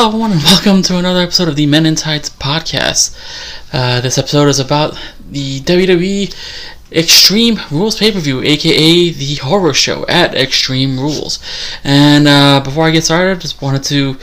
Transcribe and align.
Hello, 0.00 0.08
everyone, 0.08 0.32
and 0.32 0.42
welcome 0.44 0.80
to 0.80 0.96
another 0.96 1.20
episode 1.20 1.46
of 1.46 1.56
the 1.56 1.66
Men 1.66 1.84
in 1.84 1.94
Tights 1.94 2.30
podcast. 2.30 3.14
Uh, 3.70 4.00
this 4.00 4.16
episode 4.16 4.48
is 4.48 4.58
about 4.58 4.98
the 5.30 5.60
WWE 5.60 6.34
Extreme 6.90 7.60
Rules 7.70 7.98
pay 7.98 8.10
per 8.10 8.18
view, 8.18 8.40
aka 8.40 9.10
the 9.10 9.34
horror 9.34 9.74
show 9.74 10.06
at 10.06 10.34
Extreme 10.34 10.98
Rules. 10.98 11.38
And 11.84 12.26
uh, 12.26 12.62
before 12.64 12.84
I 12.86 12.92
get 12.92 13.04
started, 13.04 13.36
I 13.36 13.40
just 13.40 13.60
wanted 13.60 13.82
to 13.84 14.16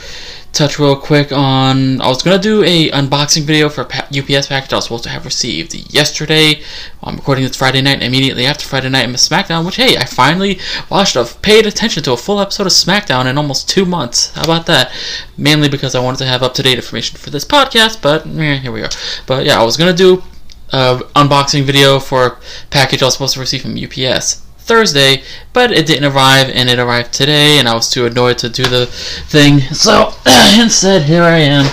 touch 0.58 0.76
real 0.76 0.96
quick 0.96 1.30
on 1.30 2.00
I 2.00 2.08
was 2.08 2.20
gonna 2.20 2.36
do 2.36 2.64
a 2.64 2.90
unboxing 2.90 3.42
video 3.42 3.68
for 3.68 3.82
a 3.82 3.86
UPS 3.86 4.48
package 4.48 4.72
I 4.72 4.76
was 4.76 4.84
supposed 4.86 5.04
to 5.04 5.10
have 5.10 5.24
received 5.24 5.72
yesterday. 5.94 6.60
I'm 7.00 7.14
recording 7.14 7.44
this 7.44 7.56
Friday 7.56 7.80
night 7.80 8.02
immediately 8.02 8.44
after 8.44 8.66
Friday 8.66 8.88
night 8.88 9.04
in 9.04 9.14
SmackDown, 9.14 9.64
which 9.64 9.76
hey, 9.76 9.96
I 9.96 10.04
finally 10.04 10.58
watched 10.90 11.14
a 11.14 11.24
paid 11.42 11.64
attention 11.64 12.02
to 12.02 12.12
a 12.12 12.16
full 12.16 12.40
episode 12.40 12.66
of 12.66 12.72
SmackDown 12.72 13.26
in 13.26 13.38
almost 13.38 13.68
two 13.68 13.84
months. 13.84 14.34
How 14.34 14.42
about 14.42 14.66
that? 14.66 14.90
Mainly 15.36 15.68
because 15.68 15.94
I 15.94 16.00
wanted 16.00 16.18
to 16.18 16.26
have 16.26 16.42
up 16.42 16.54
to 16.54 16.62
date 16.64 16.78
information 16.78 17.18
for 17.18 17.30
this 17.30 17.44
podcast, 17.44 18.02
but 18.02 18.26
eh, 18.26 18.56
here 18.56 18.72
we 18.72 18.82
are. 18.82 18.90
But 19.28 19.46
yeah, 19.46 19.60
I 19.60 19.64
was 19.64 19.76
gonna 19.76 19.92
do 19.92 20.24
a 20.70 20.98
unboxing 21.14 21.62
video 21.62 22.00
for 22.00 22.26
a 22.26 22.38
package 22.70 23.00
I 23.00 23.04
was 23.04 23.14
supposed 23.14 23.34
to 23.34 23.40
receive 23.40 23.62
from 23.62 23.78
UPS 23.78 24.47
Thursday, 24.68 25.22
but 25.54 25.72
it 25.72 25.86
didn't 25.86 26.12
arrive, 26.12 26.50
and 26.50 26.68
it 26.68 26.78
arrived 26.78 27.12
today, 27.12 27.58
and 27.58 27.66
I 27.66 27.74
was 27.74 27.90
too 27.90 28.04
annoyed 28.06 28.38
to 28.38 28.50
do 28.50 28.64
the 28.64 28.86
thing. 28.86 29.60
So 29.60 30.12
instead, 30.60 31.02
here 31.02 31.22
I 31.22 31.38
am. 31.38 31.64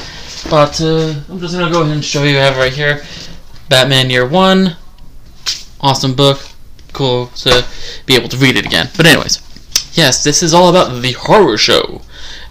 But 0.49 0.79
uh, 0.79 1.13
I'm 1.29 1.39
just 1.39 1.53
gonna 1.55 1.71
go 1.71 1.81
ahead 1.81 1.93
and 1.93 2.05
show 2.05 2.23
you. 2.23 2.37
I 2.37 2.41
have 2.41 2.57
right 2.57 2.73
here, 2.73 3.03
Batman 3.67 4.09
Year 4.09 4.27
One. 4.27 4.77
Awesome 5.81 6.15
book. 6.15 6.39
Cool 6.93 7.27
to 7.27 7.65
be 8.05 8.15
able 8.15 8.29
to 8.29 8.37
read 8.37 8.55
it 8.55 8.65
again. 8.65 8.89
But 8.95 9.05
anyways, 9.05 9.41
yes, 9.93 10.23
this 10.23 10.41
is 10.41 10.53
all 10.53 10.69
about 10.69 11.01
the 11.01 11.11
horror 11.13 11.57
show 11.57 12.01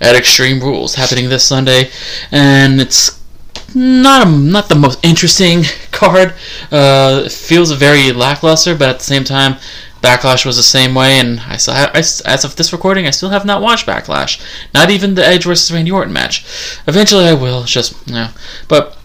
at 0.01 0.15
Extreme 0.15 0.61
Rules 0.61 0.97
happening 0.97 1.31
this 1.31 1.45
Sunday, 1.45 1.91
and 2.31 2.81
it's 2.81 3.23
not 3.75 4.27
a, 4.27 4.31
not 4.31 4.69
the 4.69 4.75
most 4.75 5.05
interesting 5.05 5.63
card. 5.93 6.35
Uh, 6.71 7.29
feels 7.29 7.71
very 7.73 8.13
lackluster, 8.13 8.77
but 8.77 8.89
at 8.89 8.99
the 8.99 9.05
same 9.05 9.25
time, 9.25 9.57
Backlash 10.05 10.45
was 10.45 10.57
the 10.57 10.63
same 10.63 10.95
way, 10.95 11.19
and 11.19 11.41
I 11.41 11.57
still 11.57 11.75
have, 11.75 11.91
I, 11.95 11.99
as 11.99 12.45
of 12.45 12.57
this 12.57 12.73
recording, 12.73 13.07
I 13.07 13.11
still 13.11 13.31
have 13.31 13.45
not 13.45 13.63
watched 13.63 13.87
Backlash. 13.87 14.41
Not 14.75 14.91
even 14.91 15.15
the 15.15 15.27
Edge 15.27 15.45
versus 15.45 15.73
Randy 15.73 15.91
Orton 15.91 16.13
match. 16.13 16.45
Eventually, 16.87 17.25
I 17.25 17.35
will. 17.35 17.65
Just 17.65 17.95
yeah, 18.07 18.33
but 18.69 18.99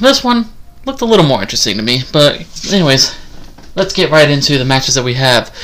this 0.00 0.24
one 0.24 0.46
looked 0.86 1.00
a 1.00 1.06
little 1.06 1.26
more 1.26 1.42
interesting 1.42 1.76
to 1.76 1.82
me. 1.82 2.02
But 2.12 2.46
anyways, 2.72 3.14
let's 3.74 3.92
get 3.92 4.10
right 4.10 4.30
into 4.30 4.58
the 4.58 4.64
matches 4.64 4.94
that 4.94 5.04
we 5.04 5.14
have 5.14 5.54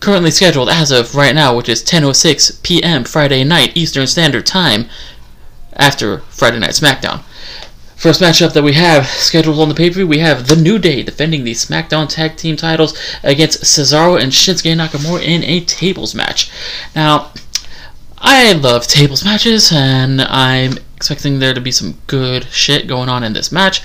currently 0.00 0.30
scheduled 0.30 0.68
as 0.68 0.90
of 0.90 1.14
right 1.14 1.34
now, 1.34 1.56
which 1.56 1.68
is 1.68 1.82
10:06 1.82 2.62
p.m. 2.62 3.04
Friday 3.04 3.44
night 3.44 3.76
Eastern 3.76 4.06
Standard 4.06 4.46
Time 4.46 4.88
after 5.74 6.18
Friday 6.30 6.58
Night 6.58 6.70
SmackDown. 6.70 7.22
First 8.00 8.22
matchup 8.22 8.54
that 8.54 8.62
we 8.62 8.72
have 8.72 9.06
scheduled 9.06 9.60
on 9.60 9.68
the 9.68 9.74
pay 9.74 9.90
per 9.90 9.96
view, 9.96 10.06
we 10.06 10.20
have 10.20 10.46
The 10.46 10.56
New 10.56 10.78
Day 10.78 11.02
defending 11.02 11.44
the 11.44 11.52
SmackDown 11.52 12.08
Tag 12.08 12.34
Team 12.34 12.56
titles 12.56 12.98
against 13.22 13.62
Cesaro 13.62 14.18
and 14.18 14.32
Shinsuke 14.32 14.74
Nakamura 14.74 15.22
in 15.22 15.44
a 15.44 15.60
tables 15.60 16.14
match. 16.14 16.50
Now, 16.96 17.30
I 18.16 18.52
love 18.52 18.86
tables 18.86 19.22
matches, 19.22 19.70
and 19.70 20.22
I'm 20.22 20.78
expecting 20.96 21.40
there 21.40 21.52
to 21.52 21.60
be 21.60 21.70
some 21.70 21.98
good 22.06 22.44
shit 22.44 22.88
going 22.88 23.10
on 23.10 23.22
in 23.22 23.34
this 23.34 23.52
match, 23.52 23.82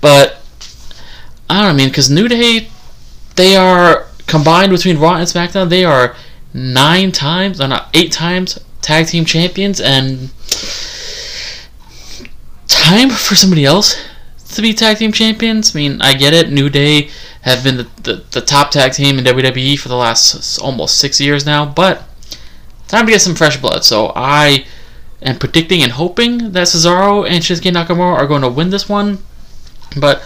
but 0.00 0.42
I 1.48 1.62
don't 1.62 1.62
know, 1.62 1.68
I 1.68 1.72
mean, 1.74 1.88
because 1.88 2.10
New 2.10 2.26
Day, 2.26 2.66
they 3.36 3.54
are 3.54 4.08
combined 4.26 4.72
between 4.72 4.98
Raw 4.98 5.14
and 5.14 5.28
SmackDown, 5.28 5.68
they 5.68 5.84
are 5.84 6.16
nine 6.52 7.12
times, 7.12 7.60
or 7.60 7.68
not 7.68 7.90
eight 7.94 8.10
times 8.10 8.58
tag 8.80 9.06
team 9.06 9.24
champions, 9.24 9.80
and 9.80 10.30
time 12.68 13.10
for 13.10 13.34
somebody 13.34 13.64
else 13.64 13.96
to 14.54 14.62
be 14.62 14.72
tag 14.72 14.98
team 14.98 15.12
champions. 15.12 15.74
I 15.74 15.78
mean, 15.78 16.02
I 16.02 16.14
get 16.14 16.34
it. 16.34 16.50
New 16.50 16.68
Day 16.68 17.10
have 17.42 17.64
been 17.64 17.78
the, 17.78 17.88
the, 18.02 18.24
the, 18.30 18.40
top 18.40 18.70
tag 18.70 18.92
team 18.92 19.18
in 19.18 19.24
WWE 19.24 19.78
for 19.78 19.88
the 19.88 19.96
last 19.96 20.58
almost 20.58 20.98
six 20.98 21.20
years 21.20 21.44
now, 21.44 21.64
but 21.64 22.04
time 22.88 23.06
to 23.06 23.12
get 23.12 23.20
some 23.20 23.34
fresh 23.34 23.60
blood. 23.60 23.84
So 23.84 24.12
I 24.14 24.66
am 25.22 25.38
predicting 25.38 25.82
and 25.82 25.92
hoping 25.92 26.52
that 26.52 26.66
Cesaro 26.66 27.26
and 27.28 27.42
Shinsuke 27.42 27.72
Nakamura 27.72 28.16
are 28.16 28.26
going 28.26 28.42
to 28.42 28.48
win 28.48 28.70
this 28.70 28.88
one, 28.88 29.18
but 29.98 30.22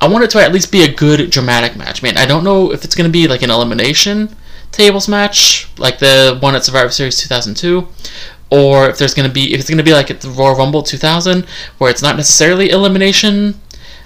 I 0.00 0.08
want 0.08 0.24
it 0.24 0.30
to 0.30 0.42
at 0.42 0.52
least 0.52 0.72
be 0.72 0.82
a 0.82 0.92
good 0.92 1.30
dramatic 1.30 1.76
match. 1.76 2.02
Man, 2.02 2.16
I 2.16 2.26
don't 2.26 2.44
know 2.44 2.72
if 2.72 2.84
it's 2.84 2.94
going 2.94 3.08
to 3.08 3.12
be 3.12 3.28
like 3.28 3.42
an 3.42 3.50
elimination 3.50 4.36
tables 4.72 5.06
match 5.06 5.68
like 5.78 5.98
the 5.98 6.38
one 6.40 6.54
at 6.54 6.64
Survivor 6.64 6.90
Series 6.90 7.20
2002 7.20 7.86
or 8.52 8.90
if 8.90 8.98
there's 8.98 9.14
going 9.14 9.26
to 9.26 9.32
be 9.32 9.54
if 9.54 9.60
it's 9.60 9.68
going 9.68 9.78
to 9.78 9.84
be 9.84 9.94
like 9.94 10.10
at 10.10 10.20
the 10.20 10.28
Royal 10.28 10.54
Rumble 10.54 10.82
2000 10.82 11.46
where 11.78 11.90
it's 11.90 12.02
not 12.02 12.16
necessarily 12.16 12.68
elimination 12.68 13.58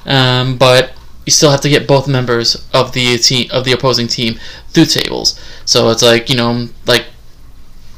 um, 0.07 0.57
but 0.57 0.93
you 1.25 1.33
still 1.33 1.51
have 1.51 1.61
to 1.63 1.69
get 1.69 1.89
both 1.89 2.07
members 2.07 2.69
of 2.73 2.93
the 2.93 3.19
team 3.19 3.51
of 3.53 3.65
the 3.65 3.73
opposing 3.73 4.07
team 4.07 4.39
through 4.69 4.85
tables. 4.85 5.39
So 5.65 5.91
it's 5.91 6.03
like 6.03 6.31
you 6.31 6.37
know 6.37 6.69
like 6.87 7.07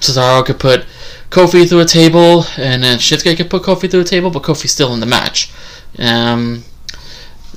Cesaro 0.01 0.45
could 0.45 0.59
put 0.59 0.87
Kofi 1.29 1.69
through 1.69 1.81
a 1.81 1.85
table 1.85 2.47
and 2.57 2.83
then 2.83 2.99
Shinsuke 2.99 3.37
could 3.37 3.51
put 3.51 3.63
Kofi 3.63 3.91
through 3.91 4.01
a 4.01 4.05
table 4.05 4.31
but 4.31 4.43
Kofi's 4.43 4.73
still 4.73 4.95
in 4.95 5.01
the 5.01 5.07
match. 5.07 5.53
Um, 5.99 6.65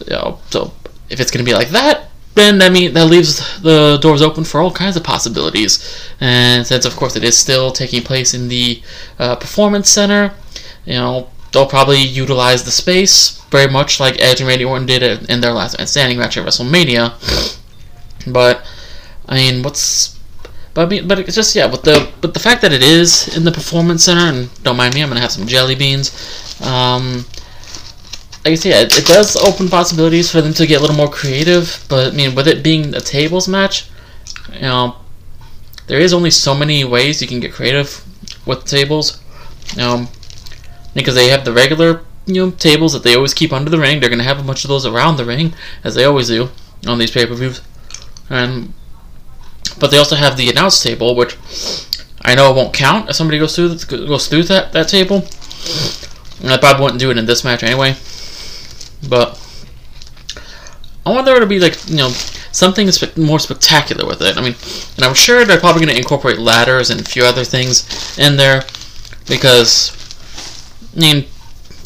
you 0.05 0.13
know, 0.13 0.39
so 0.49 0.73
if 1.09 1.21
it's 1.21 1.31
going 1.31 1.45
to 1.45 1.49
be 1.49 1.55
like 1.55 1.69
that 1.69 2.10
then 2.35 2.59
that 2.59 2.71
mean 2.71 2.93
that 2.93 3.05
leaves 3.05 3.61
the 3.61 3.97
doors 4.01 4.21
open 4.21 4.43
for 4.43 4.61
all 4.61 4.71
kinds 4.71 4.95
of 4.95 5.03
possibilities. 5.03 6.09
And 6.19 6.65
since, 6.65 6.85
of 6.85 6.95
course, 6.95 7.15
it 7.15 7.23
is 7.23 7.37
still 7.37 7.71
taking 7.71 8.01
place 8.03 8.33
in 8.33 8.47
the 8.47 8.81
uh, 9.19 9.35
performance 9.35 9.89
center, 9.89 10.33
you 10.85 10.93
know 10.93 11.29
they'll 11.51 11.67
probably 11.67 11.99
utilize 11.99 12.63
the 12.63 12.71
space 12.71 13.41
very 13.51 13.69
much 13.69 13.99
like 13.99 14.21
Edge 14.21 14.39
and 14.39 14.47
Randy 14.47 14.63
Orton 14.63 14.85
did 14.85 15.29
in 15.29 15.41
their 15.41 15.51
last 15.51 15.75
standing 15.87 16.17
match 16.17 16.37
at 16.37 16.45
WrestleMania. 16.45 17.13
But 18.31 18.65
I 19.27 19.35
mean, 19.35 19.63
what's 19.63 20.17
but 20.73 20.85
I 20.85 20.89
mean, 20.89 21.07
but 21.07 21.19
it's 21.19 21.35
just 21.35 21.55
yeah, 21.55 21.65
with 21.65 21.83
the 21.83 22.09
but 22.21 22.33
the 22.33 22.39
fact 22.39 22.61
that 22.61 22.71
it 22.71 22.81
is 22.81 23.35
in 23.35 23.43
the 23.43 23.51
performance 23.51 24.05
center, 24.05 24.21
and 24.21 24.63
don't 24.63 24.77
mind 24.77 24.95
me, 24.95 25.03
I'm 25.03 25.09
gonna 25.09 25.19
have 25.19 25.31
some 25.31 25.47
jelly 25.47 25.75
beans. 25.75 26.61
Um, 26.61 27.25
I 28.43 28.55
said, 28.55 28.91
it, 28.91 28.99
it 28.99 29.05
does 29.05 29.35
open 29.35 29.69
possibilities 29.69 30.31
for 30.31 30.41
them 30.41 30.53
to 30.53 30.65
get 30.65 30.79
a 30.79 30.81
little 30.81 30.95
more 30.95 31.09
creative. 31.09 31.85
But 31.89 32.13
I 32.13 32.15
mean, 32.15 32.35
with 32.35 32.47
it 32.47 32.63
being 32.63 32.93
a 32.95 33.01
tables 33.01 33.47
match, 33.47 33.89
you 34.53 34.61
know, 34.61 34.95
there 35.87 35.99
is 35.99 36.13
only 36.13 36.31
so 36.31 36.55
many 36.55 36.83
ways 36.83 37.21
you 37.21 37.27
can 37.27 37.39
get 37.39 37.53
creative 37.53 38.03
with 38.45 38.65
tables. 38.65 39.19
Um, 39.79 40.09
because 40.93 41.15
they 41.15 41.29
have 41.29 41.45
the 41.45 41.53
regular 41.53 42.03
you 42.25 42.45
know 42.45 42.51
tables 42.51 42.93
that 42.93 43.03
they 43.03 43.15
always 43.15 43.33
keep 43.33 43.53
under 43.53 43.69
the 43.69 43.79
ring. 43.79 43.99
They're 43.99 44.09
gonna 44.09 44.23
have 44.23 44.39
a 44.39 44.43
bunch 44.43 44.63
of 44.63 44.69
those 44.69 44.85
around 44.85 45.17
the 45.17 45.25
ring, 45.25 45.53
as 45.83 45.95
they 45.95 46.03
always 46.03 46.27
do 46.27 46.49
on 46.87 46.97
these 46.97 47.11
pay 47.11 47.25
per 47.25 47.33
views. 47.33 47.61
And 48.29 48.73
but 49.79 49.91
they 49.91 49.97
also 49.97 50.15
have 50.15 50.37
the 50.37 50.49
announce 50.49 50.81
table, 50.81 51.15
which 51.15 51.37
I 52.21 52.35
know 52.35 52.51
it 52.51 52.55
won't 52.55 52.73
count 52.73 53.09
if 53.09 53.15
somebody 53.15 53.39
goes 53.39 53.55
through 53.55 53.77
goes 54.07 54.27
through 54.27 54.43
that 54.43 54.73
that 54.73 54.87
table. 54.87 55.27
And 56.41 56.51
I 56.51 56.57
probably 56.57 56.83
wouldn't 56.83 56.99
do 56.99 57.11
it 57.11 57.17
in 57.17 57.25
this 57.25 57.43
match 57.43 57.63
anyway. 57.63 57.95
But 59.07 59.39
I 61.05 61.11
want 61.11 61.25
there 61.25 61.39
to 61.39 61.45
be 61.45 61.59
like 61.59 61.89
you 61.89 61.97
know 61.97 62.09
something 62.51 62.91
spe- 62.91 63.17
more 63.17 63.39
spectacular 63.39 64.05
with 64.05 64.21
it. 64.21 64.37
I 64.37 64.41
mean, 64.41 64.55
and 64.95 65.05
I'm 65.05 65.15
sure 65.15 65.45
they're 65.45 65.59
probably 65.59 65.85
going 65.85 65.95
to 65.95 65.99
incorporate 65.99 66.37
ladders 66.37 66.89
and 66.89 67.01
a 67.01 67.03
few 67.03 67.23
other 67.23 67.43
things 67.43 68.17
in 68.17 68.37
there 68.37 68.63
because 69.27 69.97
I 70.95 70.99
mean, 70.99 71.25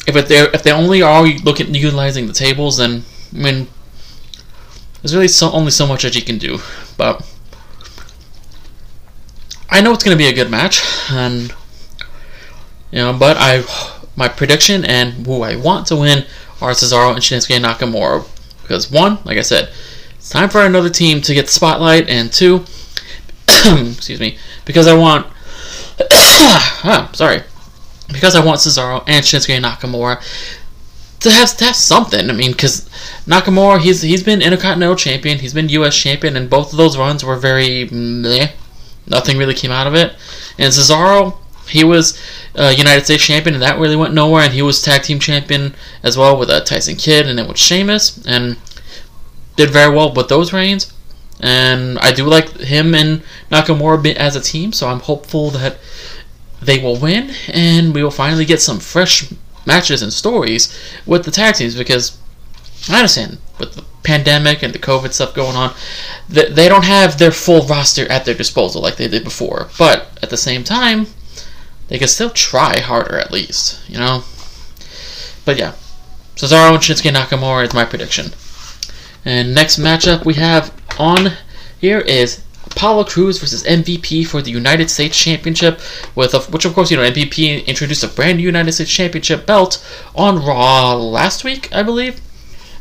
if 0.06 0.28
they 0.28 0.40
if 0.40 0.62
they 0.62 0.72
only 0.72 1.02
are 1.02 1.26
looking 1.26 1.74
utilizing 1.74 2.26
the 2.26 2.32
tables, 2.32 2.78
then 2.78 3.04
I 3.32 3.38
mean, 3.38 3.68
there's 5.00 5.14
really 5.14 5.28
so, 5.28 5.50
only 5.52 5.70
so 5.70 5.86
much 5.86 6.02
that 6.02 6.14
you 6.14 6.22
can 6.22 6.38
do. 6.38 6.58
But 6.96 7.24
I 9.70 9.80
know 9.80 9.92
it's 9.92 10.04
going 10.04 10.16
to 10.16 10.22
be 10.22 10.28
a 10.28 10.34
good 10.34 10.50
match, 10.50 10.82
and 11.10 11.52
you 12.90 12.98
know, 12.98 13.12
but 13.12 13.36
I 13.38 13.64
my 14.16 14.28
prediction 14.28 14.84
and 14.84 15.26
who 15.26 15.42
I 15.42 15.56
want 15.56 15.86
to 15.88 15.96
win 15.96 16.24
are 16.60 16.70
Cesaro 16.72 17.12
and 17.12 17.20
Shinsuke 17.20 17.58
Nakamura. 17.60 18.26
Because 18.62 18.90
one, 18.90 19.18
like 19.24 19.38
I 19.38 19.42
said, 19.42 19.70
it's 20.16 20.30
time 20.30 20.48
for 20.48 20.64
another 20.64 20.90
team 20.90 21.20
to 21.22 21.34
get 21.34 21.46
the 21.46 21.52
spotlight, 21.52 22.08
and 22.08 22.32
two, 22.32 22.64
excuse 23.48 24.18
me, 24.18 24.38
because 24.64 24.86
I 24.86 24.94
want, 24.94 25.26
ah, 26.10 27.10
sorry, 27.12 27.42
because 28.08 28.34
I 28.34 28.44
want 28.44 28.58
Cesaro 28.58 29.04
and 29.06 29.24
Shinsuke 29.24 29.60
Nakamura 29.60 30.20
to 31.20 31.30
have 31.30 31.56
to 31.56 31.64
have 31.64 31.76
something. 31.76 32.28
I 32.28 32.32
mean, 32.32 32.52
because 32.52 32.88
Nakamura, 33.26 33.80
he's 33.80 34.02
he's 34.02 34.22
been 34.22 34.42
Intercontinental 34.42 34.96
Champion, 34.96 35.38
he's 35.38 35.54
been 35.54 35.68
U.S. 35.70 35.96
Champion, 35.96 36.36
and 36.36 36.50
both 36.50 36.72
of 36.72 36.76
those 36.76 36.96
runs 36.96 37.24
were 37.24 37.36
very 37.36 37.86
meh. 37.90 38.48
Nothing 39.06 39.38
really 39.38 39.54
came 39.54 39.70
out 39.70 39.86
of 39.86 39.94
it. 39.94 40.14
And 40.58 40.72
Cesaro, 40.72 41.36
he 41.68 41.84
was 41.84 42.20
uh, 42.54 42.72
United 42.76 43.04
States 43.04 43.24
champion, 43.24 43.54
and 43.54 43.62
that 43.62 43.78
really 43.78 43.96
went 43.96 44.14
nowhere. 44.14 44.44
And 44.44 44.52
he 44.52 44.62
was 44.62 44.82
tag 44.82 45.02
team 45.02 45.18
champion 45.18 45.74
as 46.02 46.16
well 46.16 46.38
with 46.38 46.50
uh, 46.50 46.60
Tyson 46.60 46.96
Kidd, 46.96 47.26
and 47.26 47.38
then 47.38 47.48
with 47.48 47.58
Sheamus, 47.58 48.24
and 48.26 48.56
did 49.56 49.70
very 49.70 49.94
well 49.94 50.12
with 50.12 50.28
those 50.28 50.52
reigns. 50.52 50.92
And 51.40 51.98
I 51.98 52.12
do 52.12 52.24
like 52.24 52.48
him 52.58 52.94
and 52.94 53.22
Nakamura 53.50 54.14
as 54.14 54.36
a 54.36 54.40
team, 54.40 54.72
so 54.72 54.88
I'm 54.88 55.00
hopeful 55.00 55.50
that 55.50 55.78
they 56.62 56.78
will 56.78 56.96
win, 56.96 57.32
and 57.48 57.94
we 57.94 58.02
will 58.02 58.10
finally 58.10 58.44
get 58.44 58.62
some 58.62 58.80
fresh 58.80 59.32
matches 59.66 60.00
and 60.00 60.12
stories 60.12 60.74
with 61.04 61.24
the 61.24 61.30
tag 61.30 61.56
teams 61.56 61.74
because 61.74 62.18
I 62.88 62.96
understand 62.96 63.38
with 63.58 63.74
the 63.74 63.84
pandemic 64.02 64.62
and 64.62 64.72
the 64.72 64.78
COVID 64.78 65.12
stuff 65.12 65.34
going 65.34 65.56
on, 65.56 65.74
that 66.28 66.54
they 66.54 66.68
don't 66.68 66.84
have 66.84 67.18
their 67.18 67.32
full 67.32 67.66
roster 67.66 68.10
at 68.10 68.24
their 68.24 68.34
disposal 68.34 68.80
like 68.80 68.96
they 68.96 69.08
did 69.08 69.24
before. 69.24 69.68
But 69.78 70.18
at 70.22 70.30
the 70.30 70.36
same 70.36 70.62
time, 70.64 71.08
they 71.88 71.98
can 71.98 72.08
still 72.08 72.30
try 72.30 72.80
harder 72.80 73.18
at 73.18 73.30
least, 73.30 73.80
you 73.88 73.98
know? 73.98 74.24
But 75.44 75.58
yeah, 75.58 75.74
Cesaro 76.34 76.70
and 76.70 76.78
Shinsuke 76.78 77.12
Nakamura 77.12 77.66
is 77.66 77.74
my 77.74 77.84
prediction. 77.84 78.32
And 79.24 79.54
next 79.54 79.78
matchup 79.78 80.24
we 80.24 80.34
have 80.34 80.72
on 80.98 81.32
here 81.80 82.00
is 82.00 82.42
Apollo 82.64 83.04
Crews 83.04 83.38
versus 83.38 83.64
MVP 83.64 84.26
for 84.26 84.42
the 84.42 84.50
United 84.50 84.90
States 84.90 85.18
Championship, 85.18 85.80
with 86.14 86.34
a, 86.34 86.40
which 86.40 86.64
of 86.64 86.74
course 86.74 86.90
you 86.90 86.96
know 86.96 87.10
MVP 87.10 87.66
introduced 87.66 88.04
a 88.04 88.08
brand 88.08 88.38
new 88.38 88.44
United 88.44 88.72
States 88.72 88.90
Championship 88.90 89.46
belt 89.46 89.84
on 90.14 90.44
Raw 90.44 90.94
last 90.94 91.42
week, 91.42 91.72
I 91.72 91.82
believe. 91.82 92.20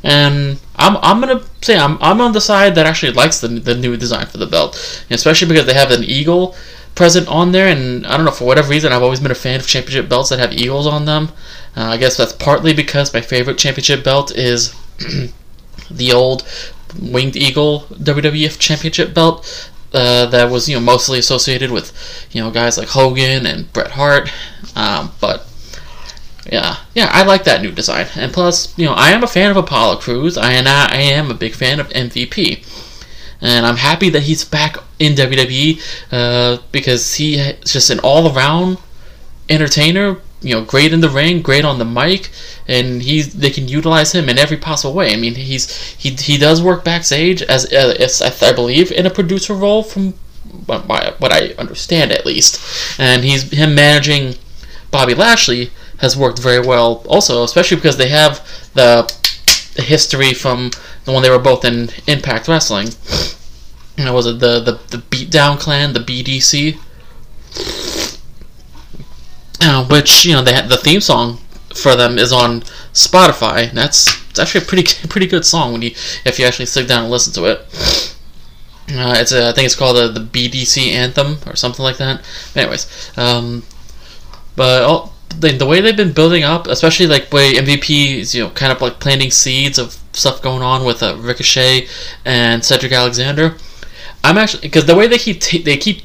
And 0.04 0.60
I'm, 0.76 0.98
I'm 0.98 1.20
gonna 1.20 1.44
say 1.62 1.78
I'm, 1.78 1.98
I'm 2.02 2.22
on 2.22 2.34
the 2.34 2.42
side 2.42 2.76
that 2.76 2.86
actually 2.86 3.14
likes 3.14 3.40
the, 3.40 3.48
the 3.48 3.74
new 3.74 3.96
design 3.98 4.28
for 4.28 4.38
the 4.38 4.46
belt, 4.46 4.76
especially 5.10 5.48
because 5.48 5.66
they 5.66 5.74
have 5.74 5.92
an 5.92 6.04
eagle 6.04 6.56
present 6.96 7.28
on 7.28 7.52
there, 7.52 7.68
and 7.68 8.06
I 8.08 8.16
don't 8.16 8.26
know 8.26 8.32
for 8.32 8.46
whatever 8.46 8.70
reason 8.70 8.92
I've 8.92 9.04
always 9.04 9.20
been 9.20 9.32
a 9.32 9.36
fan 9.36 9.60
of 9.60 9.68
championship 9.68 10.10
belts 10.10 10.30
that 10.30 10.40
have 10.40 10.54
eagles 10.54 10.88
on 10.88 11.06
them. 11.06 11.30
Uh, 11.76 11.84
I 11.84 11.98
guess 11.98 12.18
that's 12.18 12.34
partly 12.34 12.74
because 12.74 13.14
my 13.14 13.22
favorite 13.22 13.58
championship 13.58 14.04
belt 14.04 14.36
is 14.36 14.74
the 15.92 16.12
old 16.14 16.48
winged 17.00 17.36
eagle 17.36 17.82
WWF 17.92 18.58
championship 18.58 19.14
belt 19.14 19.70
uh, 19.94 20.26
that 20.28 20.50
was 20.50 20.70
you 20.70 20.76
know 20.76 20.82
mostly 20.82 21.20
associated 21.20 21.72
with 21.72 21.92
you 22.32 22.42
know 22.42 22.52
guys 22.52 22.78
like 22.78 22.90
Hogan 22.90 23.46
and 23.46 23.72
Bret 23.74 23.92
Hart, 23.92 24.32
um, 24.76 25.12
but 25.20 25.46
yeah, 26.52 26.78
yeah, 26.94 27.10
I 27.12 27.24
like 27.24 27.44
that 27.46 27.62
new 27.62 27.72
design. 27.72 28.08
And 28.16 28.32
plus, 28.32 28.78
you 28.78 28.86
know, 28.86 28.94
I 28.94 29.12
am 29.12 29.24
a 29.24 29.28
fan 29.28 29.50
of 29.50 29.58
Apollo 29.58 29.98
Crews, 29.98 30.38
I, 30.38 30.52
and 30.54 30.68
I, 30.68 30.88
I 30.92 30.98
am 30.98 31.32
a 31.32 31.34
big 31.34 31.56
fan 31.56 31.80
of 31.80 31.90
MVP. 31.90 32.64
And 33.42 33.66
I'm 33.66 33.78
happy 33.78 34.10
that 34.10 34.24
he's 34.24 34.46
back 34.46 34.78
in 35.00 35.14
WWE 35.14 35.82
uh, 36.12 36.62
because 36.72 37.16
he's 37.16 37.40
just 37.64 37.90
an 37.90 38.00
all 38.00 38.36
around 38.36 38.78
entertainer. 39.50 40.18
You 40.42 40.56
know, 40.56 40.64
great 40.64 40.94
in 40.94 41.02
the 41.02 41.10
ring, 41.10 41.42
great 41.42 41.66
on 41.66 41.80
the 41.80 41.86
mic, 41.86 42.30
and 42.68 43.02
he's 43.02 43.34
they 43.34 43.50
can 43.50 43.68
utilize 43.68 44.12
him 44.12 44.30
in 44.30 44.38
every 44.38 44.58
possible 44.58 44.94
way. 44.94 45.12
I 45.12 45.16
mean, 45.16 45.36
he's 45.36 45.94
he 45.94 46.12
he 46.12 46.38
does 46.38 46.62
work 46.62 46.84
backstage 46.84 47.42
as, 47.44 47.66
uh, 47.74 47.96
as 48.00 48.22
I 48.22 48.54
believe 48.54 48.92
in 48.92 49.08
a 49.08 49.10
producer 49.10 49.56
role 49.56 49.82
from 49.82 50.14
what, 50.68 51.34
I 51.34 51.56
understand 51.58 52.12
at 52.12 52.26
least, 52.26 53.00
and 53.00 53.24
he's 53.24 53.52
him 53.52 53.74
managing 53.74 54.36
Bobby 54.92 55.16
Lashley 55.16 55.72
has 55.98 56.16
worked 56.16 56.40
very 56.40 56.66
well 56.66 57.04
also, 57.08 57.44
especially 57.44 57.78
because 57.78 57.98
they 57.98 58.10
have 58.10 58.46
the, 58.74 59.12
history 59.78 60.34
from 60.34 60.72
the 61.04 61.12
when 61.12 61.22
they 61.22 61.30
were 61.30 61.40
both 61.40 61.66
in 61.66 61.90
Impact 62.08 62.48
Wrestling. 62.48 62.90
You 63.98 64.06
know, 64.06 64.14
was 64.14 64.28
it 64.28 64.40
the, 64.40 64.60
the, 64.60 64.74
the 64.90 64.98
Beatdown 64.98 65.60
Clan, 65.60 65.94
the 65.94 66.00
BDC? 66.00 66.78
Uh, 69.62 69.86
which, 69.88 70.26
you 70.26 70.34
know, 70.34 70.42
they 70.42 70.54
had, 70.54 70.70
the 70.70 70.78
theme 70.78 71.02
song 71.02 71.40
for 71.74 71.96
them 71.96 72.18
is 72.18 72.32
on 72.32 72.62
Spotify. 72.94 73.72
That's 73.72 74.08
it's 74.30 74.40
actually 74.40 74.64
a 74.64 74.68
pretty 74.68 75.08
pretty 75.10 75.28
good 75.28 75.46
song 75.46 75.74
when 75.74 75.82
you 75.82 75.92
if 76.26 76.40
you 76.40 76.46
actually 76.46 76.66
sit 76.66 76.88
down 76.88 77.04
and 77.04 77.12
listen 77.12 77.34
to 77.34 77.46
it. 77.46 77.60
Uh, 78.88 79.16
it's 79.18 79.32
a, 79.32 79.50
I 79.50 79.52
think 79.52 79.66
it's 79.66 79.76
called 79.76 79.98
the, 79.98 80.08
the 80.08 80.20
BDC 80.20 80.92
anthem 80.92 81.38
or 81.48 81.56
something 81.56 81.84
like 81.84 81.98
that. 81.98 82.24
Anyways, 82.56 83.12
um, 83.18 83.64
but 84.56 85.10
the, 85.40 85.52
the 85.52 85.66
way 85.66 85.82
they've 85.82 85.98
been 85.98 86.14
building 86.14 86.44
up, 86.44 86.68
especially 86.68 87.08
like 87.08 87.32
way 87.34 87.54
MVP 87.54 88.18
is 88.18 88.36
you 88.36 88.44
know 88.44 88.50
kind 88.52 88.72
of 88.72 88.82
like 88.82 89.00
planting 89.00 89.32
seeds 89.32 89.80
of 89.80 89.98
stuff 90.14 90.42
going 90.42 90.62
on 90.62 90.86
with 90.86 91.02
uh, 91.02 91.16
Ricochet 91.18 91.88
and 92.24 92.64
Cedric 92.64 92.92
Alexander. 92.92 93.58
I'm 94.26 94.38
actually 94.38 94.62
because 94.62 94.86
the 94.86 94.96
way 94.96 95.08
they 95.08 95.18
keep 95.18 95.42
te- 95.42 95.62
they 95.62 95.78
keep 95.78 96.02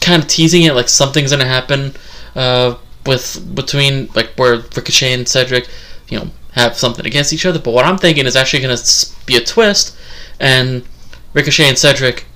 kind 0.00 0.22
of 0.22 0.28
teasing 0.28 0.62
it 0.62 0.74
like 0.74 0.88
something's 0.88 1.30
gonna 1.30 1.44
happen 1.44 1.94
uh, 2.34 2.76
with 3.06 3.54
between 3.54 4.08
like 4.14 4.30
where 4.36 4.56
Ricochet 4.56 5.12
and 5.12 5.28
Cedric, 5.28 5.68
you 6.08 6.18
know, 6.18 6.30
have 6.52 6.76
something 6.76 7.06
against 7.06 7.32
each 7.32 7.46
other. 7.46 7.58
But 7.58 7.74
what 7.74 7.84
I'm 7.84 7.98
thinking 7.98 8.26
is 8.26 8.36
actually 8.36 8.62
gonna 8.62 8.78
be 9.26 9.36
a 9.36 9.40
twist, 9.40 9.96
and 10.38 10.82
Ricochet 11.34 11.68
and 11.68 11.78
Cedric 11.78 12.26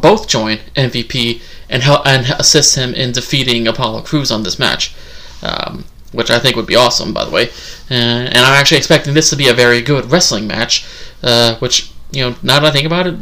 both 0.00 0.28
join 0.28 0.58
MVP 0.76 1.40
and 1.68 1.82
help 1.82 2.06
and 2.06 2.26
assist 2.38 2.76
him 2.76 2.94
in 2.94 3.12
defeating 3.12 3.66
Apollo 3.66 4.02
Crews 4.02 4.30
on 4.30 4.44
this 4.44 4.58
match 4.58 4.94
um, 5.42 5.84
which 6.12 6.30
I 6.30 6.38
think 6.38 6.56
would 6.56 6.66
be 6.66 6.76
awesome, 6.76 7.12
by 7.12 7.24
the 7.24 7.30
way. 7.30 7.48
Uh, 7.90 7.94
and 8.28 8.38
I'm 8.38 8.54
actually 8.54 8.78
expecting 8.78 9.14
this 9.14 9.30
to 9.30 9.36
be 9.36 9.48
a 9.48 9.54
very 9.54 9.82
good 9.82 10.10
wrestling 10.10 10.46
match, 10.46 10.86
uh, 11.22 11.56
which, 11.58 11.92
you 12.10 12.22
know, 12.22 12.36
now 12.42 12.60
that 12.60 12.66
I 12.66 12.70
think 12.70 12.86
about 12.86 13.06
it, 13.06 13.14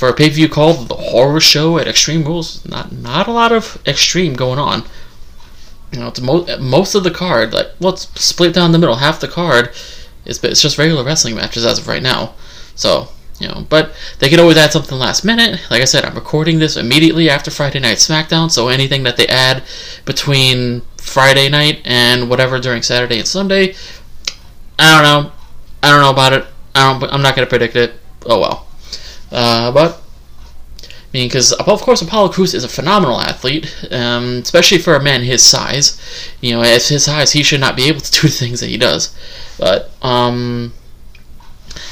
for 0.00 0.08
a 0.08 0.14
pay-per-view 0.14 0.48
called 0.48 0.88
The 0.88 0.94
Horror 0.94 1.40
Show 1.40 1.76
at 1.76 1.86
Extreme 1.86 2.24
Rules, 2.24 2.64
not 2.64 2.90
not 2.90 3.28
a 3.28 3.32
lot 3.32 3.52
of 3.52 3.78
extreme 3.86 4.32
going 4.32 4.58
on. 4.58 4.84
You 5.92 6.00
know, 6.00 6.08
it's 6.08 6.22
mo- 6.22 6.46
most 6.58 6.94
of 6.94 7.04
the 7.04 7.10
card, 7.10 7.52
like, 7.52 7.66
well, 7.78 7.92
it's 7.92 8.08
split 8.18 8.54
down 8.54 8.72
the 8.72 8.78
middle. 8.78 8.96
Half 8.96 9.20
the 9.20 9.28
card 9.28 9.74
is 10.24 10.42
it's 10.42 10.62
just 10.62 10.78
regular 10.78 11.04
wrestling 11.04 11.36
matches 11.36 11.66
as 11.66 11.78
of 11.78 11.86
right 11.86 12.02
now. 12.02 12.32
So, 12.74 13.08
you 13.38 13.48
know, 13.48 13.66
but 13.68 13.92
they 14.20 14.30
could 14.30 14.40
always 14.40 14.56
add 14.56 14.72
something 14.72 14.98
last 14.98 15.22
minute. 15.22 15.60
Like 15.70 15.82
I 15.82 15.84
said, 15.84 16.06
I'm 16.06 16.14
recording 16.14 16.60
this 16.60 16.78
immediately 16.78 17.28
after 17.28 17.50
Friday 17.50 17.80
Night 17.80 17.98
SmackDown, 17.98 18.50
so 18.50 18.68
anything 18.68 19.02
that 19.02 19.18
they 19.18 19.26
add 19.26 19.64
between 20.06 20.80
Friday 20.96 21.50
night 21.50 21.82
and 21.84 22.30
whatever 22.30 22.58
during 22.58 22.80
Saturday 22.80 23.18
and 23.18 23.28
Sunday, 23.28 23.74
I 24.78 24.94
don't 24.94 25.02
know. 25.02 25.32
I 25.82 25.90
don't 25.90 26.00
know 26.00 26.10
about 26.10 26.32
it. 26.32 26.46
I 26.74 26.90
don't. 26.90 27.12
I'm 27.12 27.20
not 27.20 27.36
gonna 27.36 27.46
predict 27.46 27.76
it. 27.76 28.00
Oh 28.24 28.40
well. 28.40 28.69
Uh, 29.30 29.72
but 29.72 30.02
I 30.84 30.88
mean, 31.12 31.28
because 31.28 31.52
of 31.52 31.80
course 31.82 32.02
Apollo 32.02 32.30
Crews 32.30 32.54
is 32.54 32.62
a 32.62 32.68
phenomenal 32.68 33.20
athlete, 33.20 33.74
um, 33.90 34.38
especially 34.38 34.78
for 34.78 34.94
a 34.94 35.02
man 35.02 35.22
his 35.22 35.42
size. 35.42 36.00
You 36.40 36.52
know, 36.52 36.62
at 36.62 36.82
his 36.82 37.04
size, 37.04 37.32
he 37.32 37.42
should 37.42 37.60
not 37.60 37.76
be 37.76 37.88
able 37.88 38.00
to 38.00 38.12
do 38.12 38.28
the 38.28 38.34
things 38.34 38.60
that 38.60 38.68
he 38.68 38.76
does. 38.76 39.14
But 39.58 39.90
um, 40.02 40.72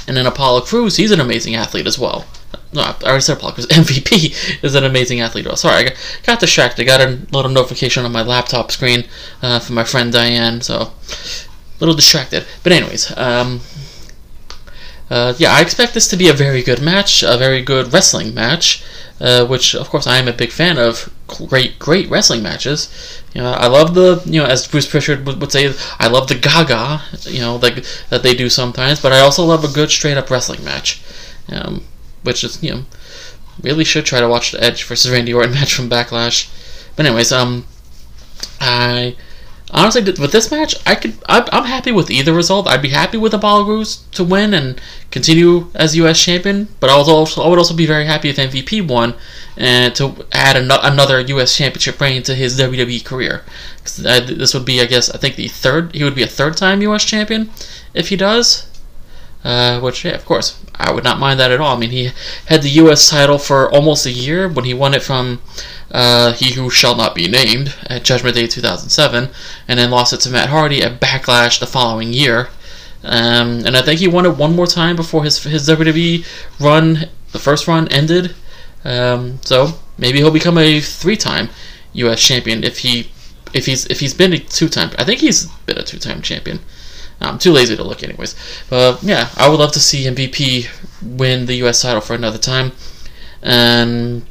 and 0.06 0.16
then 0.16 0.26
Apollo 0.26 0.62
Crews, 0.62 0.96
he's 0.96 1.10
an 1.10 1.20
amazing 1.20 1.54
athlete 1.56 1.86
as 1.86 1.98
well. 1.98 2.26
No, 2.72 2.82
I 2.82 2.94
already 3.02 3.22
said 3.22 3.38
Apollo 3.38 3.54
Crews. 3.54 3.66
MVP 3.68 4.62
is 4.62 4.74
an 4.74 4.84
amazing 4.84 5.20
athlete. 5.20 5.46
Oh, 5.48 5.54
sorry, 5.54 5.76
I 5.76 5.84
got, 5.84 6.20
got 6.22 6.40
distracted. 6.40 6.82
I 6.82 6.86
got 6.86 7.00
a 7.00 7.18
little 7.32 7.50
notification 7.50 8.04
on 8.04 8.12
my 8.12 8.22
laptop 8.22 8.70
screen 8.70 9.04
uh, 9.42 9.58
from 9.58 9.74
my 9.74 9.84
friend 9.84 10.12
Diane, 10.12 10.60
so 10.60 10.76
a 10.76 10.90
little 11.80 11.94
distracted. 11.94 12.46
But 12.62 12.72
anyways, 12.72 13.16
um, 13.16 13.60
uh, 15.10 15.34
yeah, 15.38 15.52
I 15.52 15.60
expect 15.60 15.94
this 15.94 16.08
to 16.08 16.16
be 16.16 16.28
a 16.28 16.32
very 16.32 16.62
good 16.62 16.82
match, 16.82 17.22
a 17.22 17.36
very 17.36 17.62
good 17.62 17.92
wrestling 17.92 18.34
match, 18.34 18.84
uh, 19.20 19.46
which 19.46 19.74
of 19.74 19.88
course 19.88 20.06
I 20.06 20.18
am 20.18 20.28
a 20.28 20.32
big 20.32 20.50
fan 20.50 20.78
of. 20.78 21.12
Great, 21.26 21.78
great 21.78 22.08
wrestling 22.08 22.42
matches. 22.42 22.88
You 23.34 23.42
know, 23.42 23.52
I 23.52 23.66
love 23.66 23.94
the 23.94 24.22
you 24.24 24.40
know 24.40 24.46
as 24.46 24.66
Bruce 24.66 24.88
Prichard 24.88 25.26
would, 25.26 25.40
would 25.40 25.52
say, 25.52 25.74
I 25.98 26.08
love 26.08 26.28
the 26.28 26.34
Gaga, 26.34 27.02
you 27.24 27.40
know, 27.40 27.56
like 27.56 27.84
that 28.08 28.22
they 28.22 28.34
do 28.34 28.48
sometimes. 28.48 29.00
But 29.00 29.12
I 29.12 29.20
also 29.20 29.44
love 29.44 29.62
a 29.62 29.68
good 29.68 29.90
straight 29.90 30.16
up 30.16 30.30
wrestling 30.30 30.64
match, 30.64 31.02
um, 31.50 31.84
which 32.22 32.42
is 32.44 32.62
you 32.62 32.70
know 32.70 32.84
really 33.62 33.84
should 33.84 34.06
try 34.06 34.20
to 34.20 34.28
watch 34.28 34.52
the 34.52 34.62
Edge 34.62 34.84
versus 34.84 35.10
Randy 35.10 35.34
Orton 35.34 35.52
match 35.52 35.74
from 35.74 35.90
Backlash. 35.90 36.48
But 36.96 37.06
anyways, 37.06 37.32
um, 37.32 37.66
I 38.60 39.16
honestly, 39.70 40.02
with 40.02 40.32
this 40.32 40.50
match, 40.50 40.74
I 40.86 40.94
could 40.94 41.14
I'm 41.28 41.64
happy 41.64 41.92
with 41.92 42.10
either 42.10 42.32
result. 42.32 42.66
I'd 42.66 42.82
be 42.82 42.88
happy 42.88 43.18
with 43.18 43.34
Apollo 43.34 43.64
Crews 43.64 43.98
to 44.12 44.24
win 44.24 44.54
and 44.54 44.80
continue 45.10 45.70
as 45.74 45.96
U.S. 45.96 46.22
champion, 46.22 46.68
but 46.80 46.90
I 46.90 46.96
was 46.96 47.08
also 47.08 47.42
I 47.42 47.48
would 47.48 47.58
also 47.58 47.74
be 47.74 47.86
very 47.86 48.06
happy 48.06 48.28
if 48.28 48.36
MVP 48.36 48.86
won 48.86 49.14
and 49.56 49.94
to 49.96 50.24
add 50.32 50.56
an- 50.56 50.70
another 50.70 51.20
U.S. 51.20 51.56
championship 51.56 52.00
reign 52.00 52.22
to 52.22 52.34
his 52.34 52.58
WWE 52.58 53.04
career. 53.04 53.44
This 53.98 54.54
would 54.54 54.64
be, 54.64 54.80
I 54.80 54.86
guess, 54.86 55.10
I 55.10 55.18
think 55.18 55.36
the 55.36 55.48
third. 55.48 55.94
He 55.94 56.04
would 56.04 56.14
be 56.14 56.22
a 56.22 56.28
third-time 56.28 56.80
U.S. 56.82 57.04
champion 57.04 57.50
if 57.94 58.08
he 58.08 58.16
does. 58.16 58.66
Uh, 59.44 59.80
which, 59.80 60.04
yeah, 60.04 60.12
of 60.12 60.24
course, 60.24 60.60
I 60.74 60.90
would 60.92 61.04
not 61.04 61.20
mind 61.20 61.38
that 61.38 61.52
at 61.52 61.60
all. 61.60 61.76
I 61.76 61.78
mean, 61.78 61.90
he 61.90 62.10
had 62.46 62.62
the 62.62 62.70
U.S. 62.70 63.08
title 63.08 63.38
for 63.38 63.70
almost 63.70 64.04
a 64.04 64.10
year 64.10 64.48
when 64.48 64.64
he 64.64 64.74
won 64.74 64.94
it 64.94 65.02
from 65.02 65.40
uh, 65.90 66.32
He 66.32 66.52
Who 66.52 66.70
Shall 66.70 66.94
Not 66.94 67.14
Be 67.14 67.28
Named 67.28 67.74
at 67.86 68.04
Judgment 68.04 68.34
Day 68.34 68.46
2007, 68.46 69.30
and 69.66 69.78
then 69.78 69.90
lost 69.90 70.12
it 70.12 70.20
to 70.20 70.30
Matt 70.30 70.48
Hardy 70.48 70.82
at 70.82 71.00
Backlash 71.00 71.58
the 71.58 71.66
following 71.66 72.12
year. 72.12 72.48
Um, 73.04 73.64
and 73.64 73.76
I 73.76 73.82
think 73.82 74.00
he 74.00 74.08
won 74.08 74.26
it 74.26 74.36
one 74.36 74.56
more 74.56 74.66
time 74.66 74.96
before 74.96 75.24
his 75.24 75.42
his 75.42 75.68
WWE 75.68 76.26
run, 76.60 77.08
the 77.32 77.38
first 77.38 77.68
run, 77.68 77.88
ended. 77.88 78.34
Um, 78.84 79.38
so 79.42 79.78
maybe 79.96 80.18
he'll 80.18 80.30
become 80.30 80.58
a 80.58 80.80
three-time 80.80 81.48
U.S. 81.92 82.20
champion 82.20 82.64
if 82.64 82.78
he 82.78 83.10
if 83.54 83.66
he's 83.66 83.86
if 83.86 84.00
he's 84.00 84.14
been 84.14 84.32
a 84.32 84.38
two-time. 84.38 84.90
I 84.98 85.04
think 85.04 85.20
he's 85.20 85.46
been 85.66 85.78
a 85.78 85.82
two-time 85.82 86.22
champion. 86.22 86.60
I'm 87.20 87.38
too 87.38 87.52
lazy 87.52 87.76
to 87.76 87.82
look, 87.82 88.02
anyways. 88.02 88.34
But 88.70 89.02
yeah, 89.02 89.30
I 89.36 89.48
would 89.48 89.58
love 89.58 89.72
to 89.72 89.80
see 89.80 90.04
MVP 90.04 90.68
win 91.02 91.46
the 91.46 91.54
U.S. 91.56 91.82
title 91.82 92.00
for 92.00 92.14
another 92.14 92.38
time. 92.38 92.72
And 93.42 94.26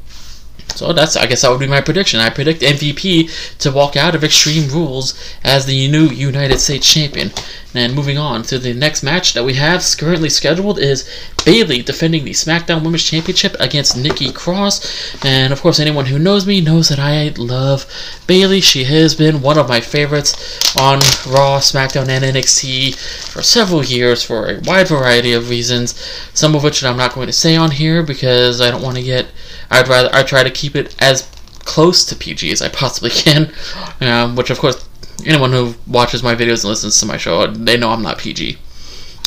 So 0.78 0.92
that's 0.92 1.16
I 1.16 1.26
guess 1.26 1.42
that 1.42 1.50
would 1.50 1.58
be 1.58 1.66
my 1.66 1.80
prediction. 1.80 2.20
I 2.20 2.30
predict 2.30 2.62
MVP 2.62 3.58
to 3.58 3.72
walk 3.72 3.96
out 3.96 4.14
of 4.14 4.22
Extreme 4.22 4.70
Rules 4.70 5.12
as 5.42 5.66
the 5.66 5.88
new 5.88 6.06
United 6.06 6.60
States 6.60 6.88
champion. 6.88 7.32
And 7.74 7.94
moving 7.94 8.16
on 8.16 8.44
to 8.44 8.58
the 8.58 8.72
next 8.72 9.02
match 9.02 9.34
that 9.34 9.44
we 9.44 9.54
have 9.54 9.84
currently 9.98 10.30
scheduled 10.30 10.78
is 10.78 11.08
Bayley 11.44 11.82
defending 11.82 12.24
the 12.24 12.30
SmackDown 12.30 12.82
Women's 12.82 13.02
Championship 13.02 13.56
against 13.60 13.96
Nikki 13.96 14.32
Cross. 14.32 15.24
And 15.24 15.52
of 15.52 15.60
course, 15.60 15.80
anyone 15.80 16.06
who 16.06 16.18
knows 16.18 16.46
me 16.46 16.60
knows 16.60 16.88
that 16.88 16.98
I 16.98 17.34
love 17.36 17.84
Bayley. 18.26 18.60
She 18.60 18.84
has 18.84 19.14
been 19.14 19.42
one 19.42 19.58
of 19.58 19.68
my 19.68 19.80
favorites 19.80 20.32
on 20.78 21.00
Raw, 21.26 21.58
SmackDown, 21.58 22.08
and 22.08 22.24
NXT 22.24 22.94
for 23.32 23.42
several 23.42 23.84
years 23.84 24.22
for 24.22 24.48
a 24.48 24.60
wide 24.60 24.88
variety 24.88 25.32
of 25.32 25.50
reasons. 25.50 25.94
Some 26.34 26.54
of 26.54 26.62
which 26.62 26.82
I'm 26.84 26.96
not 26.96 27.14
going 27.14 27.26
to 27.26 27.32
say 27.32 27.56
on 27.56 27.72
here 27.72 28.02
because 28.02 28.60
I 28.60 28.70
don't 28.70 28.82
want 28.82 28.96
to 28.96 29.02
get. 29.02 29.26
I'd 29.70 29.88
rather 29.88 30.10
I 30.12 30.22
try 30.22 30.42
to 30.42 30.50
keep 30.50 30.74
it 30.74 30.94
as 30.98 31.28
close 31.60 32.04
to 32.06 32.16
PG 32.16 32.50
as 32.50 32.62
I 32.62 32.68
possibly 32.68 33.10
can, 33.10 33.52
um, 34.00 34.36
which 34.36 34.50
of 34.50 34.58
course 34.58 34.88
anyone 35.26 35.52
who 35.52 35.74
watches 35.86 36.22
my 36.22 36.34
videos 36.34 36.62
and 36.62 36.70
listens 36.70 36.98
to 37.00 37.06
my 37.06 37.16
show, 37.16 37.46
they 37.46 37.76
know 37.76 37.90
I'm 37.90 38.02
not 38.02 38.18
PG. 38.18 38.56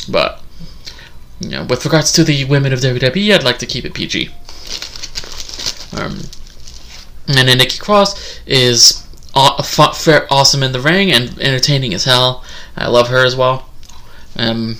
But 0.09 0.41
you 1.39 1.49
know, 1.49 1.63
with 1.65 1.85
regards 1.85 2.11
to 2.13 2.23
the 2.23 2.45
women 2.45 2.73
of 2.73 2.79
WWE, 2.79 3.33
I'd 3.33 3.43
like 3.43 3.59
to 3.59 3.65
keep 3.65 3.85
it 3.85 3.93
PG. 3.93 4.29
Um, 5.93 6.19
and 7.27 7.47
then 7.47 7.57
Nikki 7.57 7.77
Cross 7.77 8.41
is 8.45 9.05
awesome 9.33 10.63
in 10.63 10.71
the 10.71 10.79
ring 10.79 11.11
and 11.11 11.39
entertaining 11.39 11.93
as 11.93 12.05
hell. 12.05 12.43
I 12.75 12.87
love 12.87 13.09
her 13.09 13.25
as 13.25 13.35
well. 13.35 13.69
Um, 14.37 14.77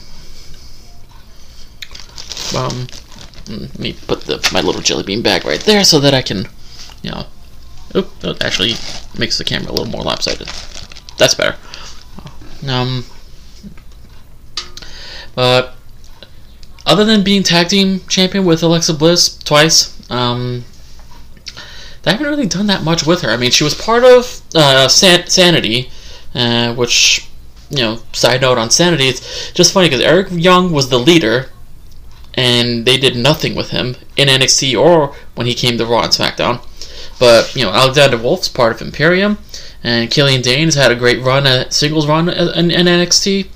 um, 2.56 2.88
let 3.60 3.80
me 3.80 3.94
put 4.08 4.22
the 4.22 4.48
my 4.54 4.62
little 4.62 4.82
jelly 4.82 5.04
bean 5.04 5.22
bag 5.22 5.46
right 5.46 5.60
there 5.62 5.84
so 5.84 6.00
that 6.00 6.14
I 6.14 6.22
can, 6.22 6.48
you 7.02 7.12
know, 7.12 7.26
oop, 7.96 8.20
that 8.20 8.44
actually 8.44 8.74
makes 9.18 9.38
the 9.38 9.44
camera 9.44 9.72
a 9.72 9.74
little 9.74 9.92
more 9.92 10.04
lopsided. 10.04 10.48
That's 11.18 11.36
better. 11.36 11.58
Um, 12.68 13.06
but 15.36 15.76
other 16.86 17.06
than 17.06 17.24
being 17.24 17.44
tag 17.44 17.70
team 17.70 18.02
champion 18.08 18.46
with 18.46 18.64
Alexa 18.64 18.94
Bliss 18.94 19.38
twice, 19.38 19.98
um, 20.12 20.66
they 22.04 22.12
haven't 22.12 22.28
really 22.28 22.48
done 22.48 22.68
that 22.68 22.84
much 22.84 23.06
with 23.06 23.22
her. 23.22 23.30
I 23.30 23.38
mean, 23.38 23.52
she 23.52 23.64
was 23.64 23.76
part 23.76 24.04
of 24.04 24.42
uh, 24.56 24.88
San- 24.88 25.28
Sanity, 25.28 25.90
uh, 26.34 26.74
which, 26.74 27.30
you 27.70 27.78
know, 27.78 28.00
side 28.14 28.42
note 28.42 28.58
on 28.58 28.72
Sanity, 28.72 29.06
it's 29.06 29.52
just 29.54 29.74
funny 29.74 29.88
because 29.88 30.04
Eric 30.04 30.28
Young 30.32 30.72
was 30.72 30.90
the 30.90 31.00
leader, 31.00 31.51
and 32.34 32.86
they 32.86 32.98
did 32.98 33.16
nothing 33.16 33.56
with 33.56 33.70
him 33.72 33.96
in 34.16 34.28
NXT 34.28 34.80
or 34.80 35.16
when 35.36 35.48
he 35.48 35.54
came 35.54 35.78
to 35.78 35.86
Raw 35.86 36.04
and 36.04 36.12
SmackDown. 36.12 36.66
But, 37.20 37.56
you 37.56 37.64
know, 37.64 37.72
Alexander 37.72 38.18
Wolfe's 38.18 38.50
part 38.50 38.74
of 38.74 38.82
Imperium, 38.82 39.38
and 39.84 40.10
Killian 40.10 40.42
Dain 40.42 40.66
has 40.66 40.76
had 40.76 40.92
a 40.92 40.96
great 40.96 41.22
run, 41.22 41.46
a 41.46 41.70
singles 41.72 42.08
run 42.08 42.30
in, 42.30 42.72
in 42.72 42.88
NXT. 42.88 43.48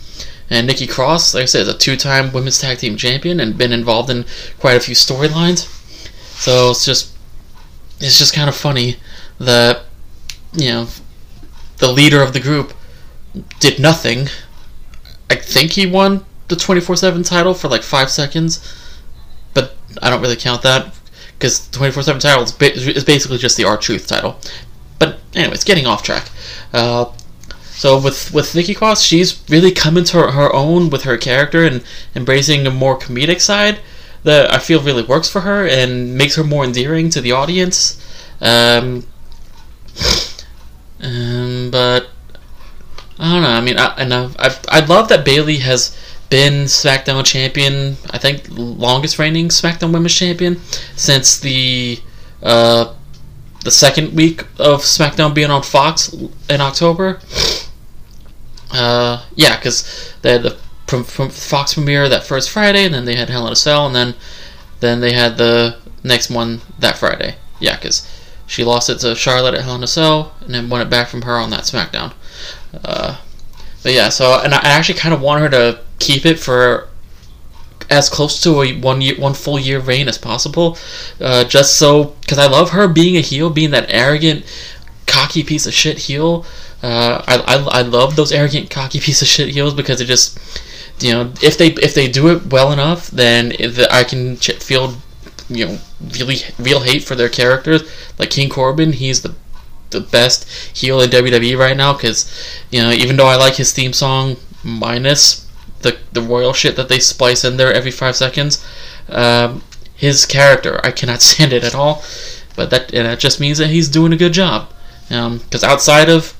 And 0.49 0.67
Nikki 0.67 0.85
Cross, 0.85 1.33
like 1.33 1.43
I 1.43 1.45
said, 1.45 1.63
is 1.63 1.67
a 1.69 1.77
two-time 1.77 2.31
women's 2.31 2.59
tag 2.59 2.77
team 2.77 2.97
champion 2.97 3.39
and 3.39 3.57
been 3.57 3.71
involved 3.71 4.11
in 4.11 4.25
quite 4.59 4.77
a 4.77 4.79
few 4.79 4.93
storylines. 4.93 5.71
So 6.39 6.71
it's 6.71 6.85
just 6.85 7.15
it's 7.99 8.19
just 8.19 8.35
kind 8.35 8.49
of 8.49 8.55
funny 8.55 8.97
that 9.39 9.85
you 10.53 10.69
know 10.69 10.87
the 11.77 11.91
leader 11.91 12.21
of 12.21 12.33
the 12.33 12.39
group 12.39 12.73
did 13.59 13.79
nothing. 13.79 14.27
I 15.29 15.35
think 15.35 15.71
he 15.71 15.85
won 15.85 16.25
the 16.47 16.55
24/7 16.55 17.23
title 17.23 17.53
for 17.53 17.67
like 17.67 17.83
5 17.83 18.09
seconds, 18.11 18.59
but 19.53 19.75
I 20.01 20.09
don't 20.09 20.21
really 20.21 20.35
count 20.35 20.61
that 20.63 20.93
because 21.37 21.67
24/7 21.71 22.19
title 22.19 22.43
is, 22.43 22.51
ba- 22.51 22.73
is 22.73 23.03
basically 23.03 23.37
just 23.37 23.57
the 23.57 23.63
R-Truth 23.63 24.07
title. 24.07 24.39
But 24.99 25.19
anyways, 25.33 25.63
getting 25.63 25.85
off 25.85 26.03
track. 26.03 26.29
Uh, 26.73 27.05
so 27.75 27.99
with 27.99 28.33
with 28.33 28.55
Nikki 28.55 28.73
Cross, 28.73 29.03
she's 29.03 29.43
really 29.49 29.71
coming 29.71 30.01
into 30.01 30.17
her, 30.17 30.31
her 30.31 30.53
own 30.53 30.89
with 30.89 31.03
her 31.03 31.17
character 31.17 31.65
and 31.65 31.83
embracing 32.15 32.65
a 32.65 32.71
more 32.71 32.97
comedic 32.97 33.41
side 33.41 33.79
that 34.23 34.51
I 34.51 34.59
feel 34.59 34.81
really 34.81 35.03
works 35.03 35.29
for 35.29 35.41
her 35.41 35.67
and 35.67 36.17
makes 36.17 36.35
her 36.35 36.43
more 36.43 36.63
endearing 36.63 37.09
to 37.11 37.21
the 37.21 37.33
audience. 37.33 38.01
Um, 38.41 39.05
um, 41.01 41.69
but 41.69 42.09
I 43.19 43.33
don't 43.33 43.43
know. 43.43 43.49
I 43.49 43.61
mean, 43.61 43.77
I, 43.77 43.93
I 43.97 44.05
know 44.05 44.31
I 44.39 44.55
I 44.69 44.79
love 44.79 45.09
that 45.09 45.25
Bayley 45.25 45.57
has 45.57 45.95
been 46.35 46.65
SmackDown 46.65 47.25
champion. 47.25 47.95
I 48.09 48.17
think 48.17 48.43
longest 48.49 49.17
reigning 49.17 49.47
SmackDown 49.47 49.93
Women's 49.93 50.13
champion 50.13 50.59
since 50.97 51.39
the 51.39 52.01
uh, 52.43 52.93
the 53.63 53.71
second 53.71 54.13
week 54.13 54.41
of 54.59 54.81
SmackDown 54.81 55.33
being 55.33 55.49
on 55.49 55.63
Fox 55.63 56.13
in 56.49 56.59
October. 56.59 57.21
Uh, 58.69 59.23
yeah, 59.35 59.55
because 59.55 60.13
they 60.23 60.33
had 60.33 60.43
the 60.43 60.57
from, 60.87 61.05
from 61.05 61.29
Fox 61.29 61.75
premiere 61.75 62.09
that 62.09 62.25
first 62.25 62.49
Friday, 62.49 62.83
and 62.83 62.93
then 62.93 63.05
they 63.05 63.15
had 63.15 63.29
Hell 63.29 63.47
in 63.47 63.53
a 63.53 63.55
Cell, 63.55 63.85
and 63.85 63.95
then 63.95 64.13
then 64.81 64.99
they 64.99 65.13
had 65.13 65.37
the 65.37 65.77
next 66.03 66.29
one 66.29 66.59
that 66.79 66.97
Friday. 66.97 67.35
Yeah, 67.61 67.77
because 67.77 68.05
she 68.45 68.65
lost 68.65 68.89
it 68.89 68.99
to 68.99 69.15
Charlotte 69.15 69.53
at 69.53 69.63
Hell 69.63 69.75
in 69.75 69.83
a 69.83 69.87
Cell, 69.87 70.35
and 70.41 70.53
then 70.53 70.67
won 70.67 70.81
it 70.81 70.89
back 70.89 71.07
from 71.07 71.21
her 71.21 71.37
on 71.37 71.49
that 71.51 71.63
SmackDown. 71.63 72.13
Uh, 72.83 73.21
but 73.85 73.93
yeah, 73.93 74.09
so 74.09 74.41
and 74.43 74.51
I 74.51 74.61
actually 74.63 74.97
kind 74.97 75.13
of 75.13 75.21
want 75.21 75.41
her 75.41 75.49
to 75.49 75.79
keep 75.99 76.25
it 76.25 76.39
for 76.39 76.89
as 77.87 78.09
close 78.09 78.41
to 78.41 78.63
a 78.63 78.79
one 78.79 78.99
year, 78.99 79.15
one 79.15 79.35
full 79.35 79.59
year 79.59 79.79
reign 79.79 80.07
as 80.07 80.17
possible, 80.17 80.75
uh, 81.21 81.43
just 81.43 81.77
so 81.77 82.15
because 82.21 82.39
I 82.39 82.47
love 82.47 82.71
her 82.71 82.87
being 82.87 83.15
a 83.15 83.19
heel, 83.19 83.51
being 83.51 83.69
that 83.71 83.85
arrogant, 83.89 84.43
cocky 85.05 85.43
piece 85.43 85.67
of 85.67 85.73
shit 85.75 85.99
heel. 85.99 86.47
Uh, 86.81 87.23
I, 87.27 87.35
I, 87.37 87.79
I 87.79 87.81
love 87.83 88.15
those 88.15 88.31
arrogant, 88.31 88.71
cocky 88.71 88.99
piece 89.05 89.21
of 89.21 89.27
shit 89.27 89.49
heels 89.49 89.75
because 89.75 90.01
it 90.01 90.05
just 90.05 90.39
you 90.99 91.13
know, 91.13 91.31
if 91.43 91.59
they 91.59 91.67
if 91.67 91.93
they 91.93 92.07
do 92.07 92.29
it 92.29 92.47
well 92.47 92.71
enough, 92.71 93.11
then 93.11 93.53
I 93.91 94.03
can 94.03 94.37
feel 94.37 94.95
you 95.47 95.67
know 95.67 95.77
really 96.19 96.37
real 96.57 96.79
hate 96.79 97.03
for 97.03 97.13
their 97.13 97.29
characters. 97.29 97.83
Like 98.17 98.31
King 98.31 98.49
Corbin, 98.49 98.93
he's 98.93 99.21
the 99.21 99.35
the 99.95 100.01
best 100.01 100.47
heel 100.77 101.01
in 101.01 101.09
WWE 101.09 101.57
right 101.57 101.77
now 101.77 101.93
because 101.93 102.19
you 102.69 102.81
know 102.81 102.91
even 102.91 103.17
though 103.17 103.27
I 103.27 103.35
like 103.35 103.55
his 103.55 103.73
theme 103.73 103.93
song 103.93 104.37
minus 104.63 105.47
the 105.81 105.97
the 106.13 106.21
royal 106.21 106.53
shit 106.53 106.75
that 106.75 106.89
they 106.89 106.99
splice 106.99 107.43
in 107.43 107.57
there 107.57 107.73
every 107.73 107.91
five 107.91 108.15
seconds, 108.15 108.63
um, 109.09 109.63
his 109.95 110.25
character 110.25 110.79
I 110.83 110.91
cannot 110.91 111.21
stand 111.29 111.53
it 111.53 111.63
at 111.63 111.75
all. 111.75 112.03
But 112.55 112.69
that 112.69 112.93
and 112.93 113.05
that 113.07 113.19
just 113.19 113.39
means 113.39 113.57
that 113.57 113.69
he's 113.69 113.89
doing 113.89 114.13
a 114.13 114.17
good 114.17 114.33
job. 114.33 114.69
Because 115.07 115.63
um, 115.63 115.69
outside 115.69 116.09
of 116.09 116.35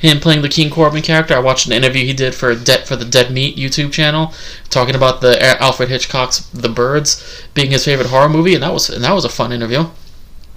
him 0.00 0.18
playing 0.18 0.40
the 0.40 0.48
King 0.48 0.70
Corbin 0.70 1.02
character. 1.02 1.34
I 1.34 1.40
watched 1.40 1.66
an 1.66 1.72
interview 1.72 2.06
he 2.06 2.14
did 2.14 2.34
for 2.34 2.54
De- 2.54 2.84
for 2.86 2.96
the 2.96 3.04
Dead 3.04 3.30
Meat 3.30 3.56
YouTube 3.56 3.92
channel, 3.92 4.32
talking 4.70 4.94
about 4.94 5.20
the 5.20 5.40
Alfred 5.62 5.90
Hitchcock's 5.90 6.38
The 6.54 6.70
Birds 6.70 7.44
being 7.52 7.70
his 7.70 7.84
favorite 7.84 8.08
horror 8.08 8.30
movie, 8.30 8.54
and 8.54 8.62
that 8.62 8.72
was 8.72 8.88
and 8.88 9.04
that 9.04 9.12
was 9.12 9.26
a 9.26 9.28
fun 9.28 9.52
interview. 9.52 9.86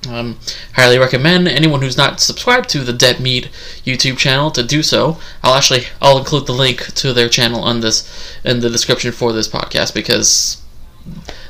Um, 0.10 0.38
highly 0.74 0.98
recommend 0.98 1.48
anyone 1.48 1.82
who's 1.82 1.98
not 1.98 2.20
subscribed 2.20 2.70
to 2.70 2.80
the 2.80 2.94
Dead 2.94 3.20
Meat 3.20 3.50
YouTube 3.86 4.18
channel 4.18 4.52
to 4.52 4.64
do 4.64 4.84
so. 4.84 5.18
I'll 5.44 5.56
actually 5.56 5.86
I'll 6.02 6.18
include 6.18 6.46
the 6.46 6.54
link 6.54 6.94
to 6.96 7.14
their 7.14 7.30
channel 7.30 7.64
on 7.64 7.80
this 7.80 8.38
in 8.44 8.60
the 8.60 8.70
description 8.70 9.12
for 9.12 9.32
this 9.32 9.48
podcast 9.48 9.94
because 9.94 10.62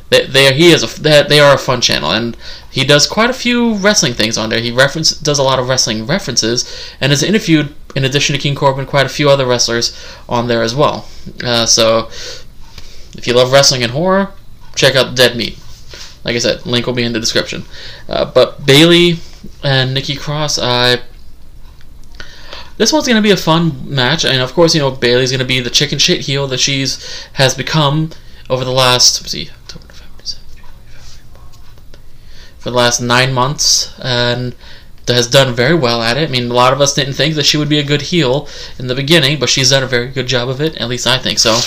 they, 0.10 0.25
they 0.25 0.53
he 0.53 0.72
is 0.72 0.83
a 0.83 1.01
they 1.01 1.39
are 1.39 1.55
a 1.55 1.57
fun 1.57 1.81
channel 1.81 2.12
and 2.12 2.38
he 2.69 2.83
does 2.83 3.07
quite 3.07 3.29
a 3.29 3.33
few 3.33 3.75
wrestling 3.75 4.13
things 4.13 4.38
on 4.38 4.50
there. 4.50 4.60
He 4.60 4.72
reference 4.72 5.12
does 5.12 5.39
a 5.39 5.43
lot 5.43 5.60
of 5.60 5.67
wrestling 5.67 6.05
references 6.05 6.93
and 7.01 7.12
has 7.12 7.24
interviewed 7.24 7.74
in 7.95 8.05
addition 8.05 8.36
to 8.36 8.41
King 8.41 8.55
Corbin 8.55 8.86
quite 8.86 9.05
a 9.05 9.10
few 9.10 9.29
other 9.29 9.45
wrestlers 9.45 9.98
on 10.27 10.48
there 10.48 10.62
as 10.62 10.75
well. 10.75 11.07
Uh, 11.43 11.65
so 11.65 12.07
if 13.15 13.25
you 13.25 13.33
love 13.33 13.51
wrestling 13.51 13.83
and 13.83 13.91
horror, 13.91 14.31
check 14.75 14.95
out 14.95 15.15
Dead 15.15 15.36
Meat. 15.36 15.57
Like 16.24 16.36
I 16.36 16.39
said, 16.39 16.65
link 16.65 16.86
will 16.86 16.94
be 16.94 17.03
in 17.03 17.13
the 17.13 17.20
description. 17.20 17.63
Uh, 18.08 18.25
but 18.25 18.65
Bayley 18.65 19.18
and 19.63 19.94
Nikki 19.94 20.15
Cross, 20.15 20.60
I. 20.60 21.01
This 22.77 22.92
one's 22.92 23.08
gonna 23.08 23.22
be 23.22 23.32
a 23.32 23.38
fun 23.38 23.94
match, 23.94 24.25
and 24.25 24.42
of 24.42 24.53
course, 24.53 24.74
you 24.74 24.82
know 24.82 24.92
Bayley's 24.92 25.32
gonna 25.32 25.46
be 25.46 25.60
the 25.60 25.70
chicken 25.70 26.00
shit 26.00 26.22
heel 26.22 26.48
that 26.48 26.60
she's 26.60 27.27
has 27.34 27.53
become 27.53 28.12
over 28.50 28.65
the 28.65 28.72
last. 28.72 29.30
see, 29.30 29.50
for 32.58 32.72
the 32.72 32.77
last 32.77 33.01
nine 33.01 33.34
months, 33.34 33.94
and 34.00 34.56
has 35.08 35.27
done 35.27 35.53
very 35.53 35.75
well 35.75 36.01
at 36.01 36.15
it. 36.15 36.30
I 36.30 36.32
mean, 36.32 36.50
a 36.50 36.53
lot 36.53 36.72
of 36.72 36.80
us 36.80 36.94
didn't 36.94 37.13
think 37.13 37.36
that 37.36 37.46
she 37.46 37.58
would 37.58 37.68
be 37.68 37.80
a 37.80 37.84
good 37.84 38.03
heel 38.03 38.48
in 38.80 38.88
the 38.88 38.96
beginning, 38.96 39.38
but 39.38 39.50
she's 39.50 39.72
done 39.72 39.84
a 39.84 39.88
very 39.88 40.08
good 40.08 40.27
job 40.27 40.48
of 40.48 40.62
it. 40.62 40.77
At 40.77 40.88
least 40.88 41.06
I 41.06 41.18
think 41.18 41.39
so. 41.39 41.60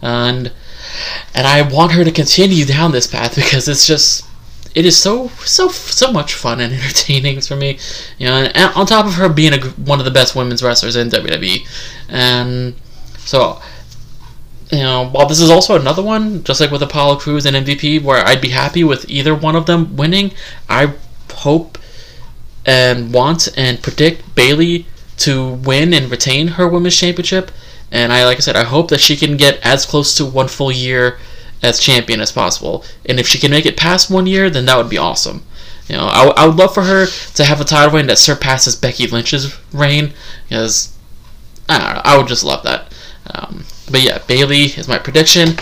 And 0.00 0.52
and 1.34 1.46
I 1.46 1.62
want 1.62 1.92
her 1.92 2.04
to 2.04 2.10
continue 2.10 2.64
down 2.64 2.92
this 2.92 3.06
path 3.06 3.34
because 3.34 3.68
it's 3.68 3.86
just 3.86 4.26
it 4.74 4.86
is 4.86 4.96
so 4.96 5.28
so 5.44 5.68
so 5.68 6.12
much 6.12 6.34
fun 6.34 6.60
and 6.60 6.72
entertaining 6.72 7.40
for 7.40 7.56
me. 7.56 7.78
You 8.18 8.26
know, 8.26 8.34
and 8.36 8.74
on 8.74 8.86
top 8.86 9.06
of 9.06 9.14
her 9.14 9.28
being 9.28 9.52
a, 9.52 9.60
one 9.60 9.98
of 9.98 10.04
the 10.04 10.10
best 10.10 10.34
women's 10.34 10.62
wrestlers 10.62 10.96
in 10.96 11.08
WWE, 11.10 11.58
and 12.08 12.74
so 13.18 13.60
you 14.72 14.78
know, 14.78 15.06
while 15.10 15.26
this 15.26 15.40
is 15.40 15.50
also 15.50 15.78
another 15.78 16.02
one, 16.02 16.42
just 16.44 16.58
like 16.58 16.70
with 16.70 16.82
Apollo 16.82 17.16
Crews 17.16 17.44
and 17.44 17.54
MVP, 17.54 18.02
where 18.02 18.26
I'd 18.26 18.40
be 18.40 18.48
happy 18.48 18.82
with 18.82 19.08
either 19.08 19.34
one 19.34 19.54
of 19.54 19.66
them 19.66 19.96
winning, 19.96 20.32
I 20.68 20.94
hope 21.30 21.76
and 22.64 23.12
want 23.12 23.48
and 23.56 23.82
predict 23.82 24.34
Bayley 24.34 24.86
to 25.18 25.54
win 25.54 25.92
and 25.92 26.10
retain 26.10 26.48
her 26.48 26.66
women's 26.66 26.96
championship. 26.96 27.50
And 27.92 28.12
I, 28.12 28.24
like 28.24 28.38
I 28.38 28.40
said, 28.40 28.56
I 28.56 28.64
hope 28.64 28.88
that 28.88 29.00
she 29.00 29.16
can 29.16 29.36
get 29.36 29.60
as 29.64 29.86
close 29.86 30.16
to 30.16 30.26
one 30.26 30.48
full 30.48 30.72
year 30.72 31.18
as 31.62 31.78
champion 31.78 32.20
as 32.20 32.32
possible. 32.32 32.84
And 33.06 33.20
if 33.20 33.28
she 33.28 33.38
can 33.38 33.52
make 33.52 33.66
it 33.66 33.76
past 33.76 34.10
one 34.10 34.26
year, 34.26 34.50
then 34.50 34.64
that 34.64 34.76
would 34.78 34.90
be 34.90 34.98
awesome. 34.98 35.44
You 35.88 35.96
know, 35.96 36.06
I, 36.06 36.32
I 36.36 36.46
would 36.46 36.56
love 36.56 36.74
for 36.74 36.82
her 36.82 37.06
to 37.06 37.44
have 37.44 37.60
a 37.60 37.64
title 37.64 37.94
reign 37.94 38.06
that 38.06 38.18
surpasses 38.18 38.74
Becky 38.74 39.06
Lynch's 39.06 39.56
reign, 39.72 40.14
because 40.48 40.96
I 41.68 41.78
don't 41.78 41.94
know, 41.94 42.02
I 42.04 42.16
would 42.16 42.28
just 42.28 42.44
love 42.44 42.62
that. 42.64 42.92
Um, 43.34 43.64
but 43.90 44.02
yeah, 44.02 44.18
Bayley 44.26 44.64
is 44.64 44.88
my 44.88 44.98
prediction 44.98 45.56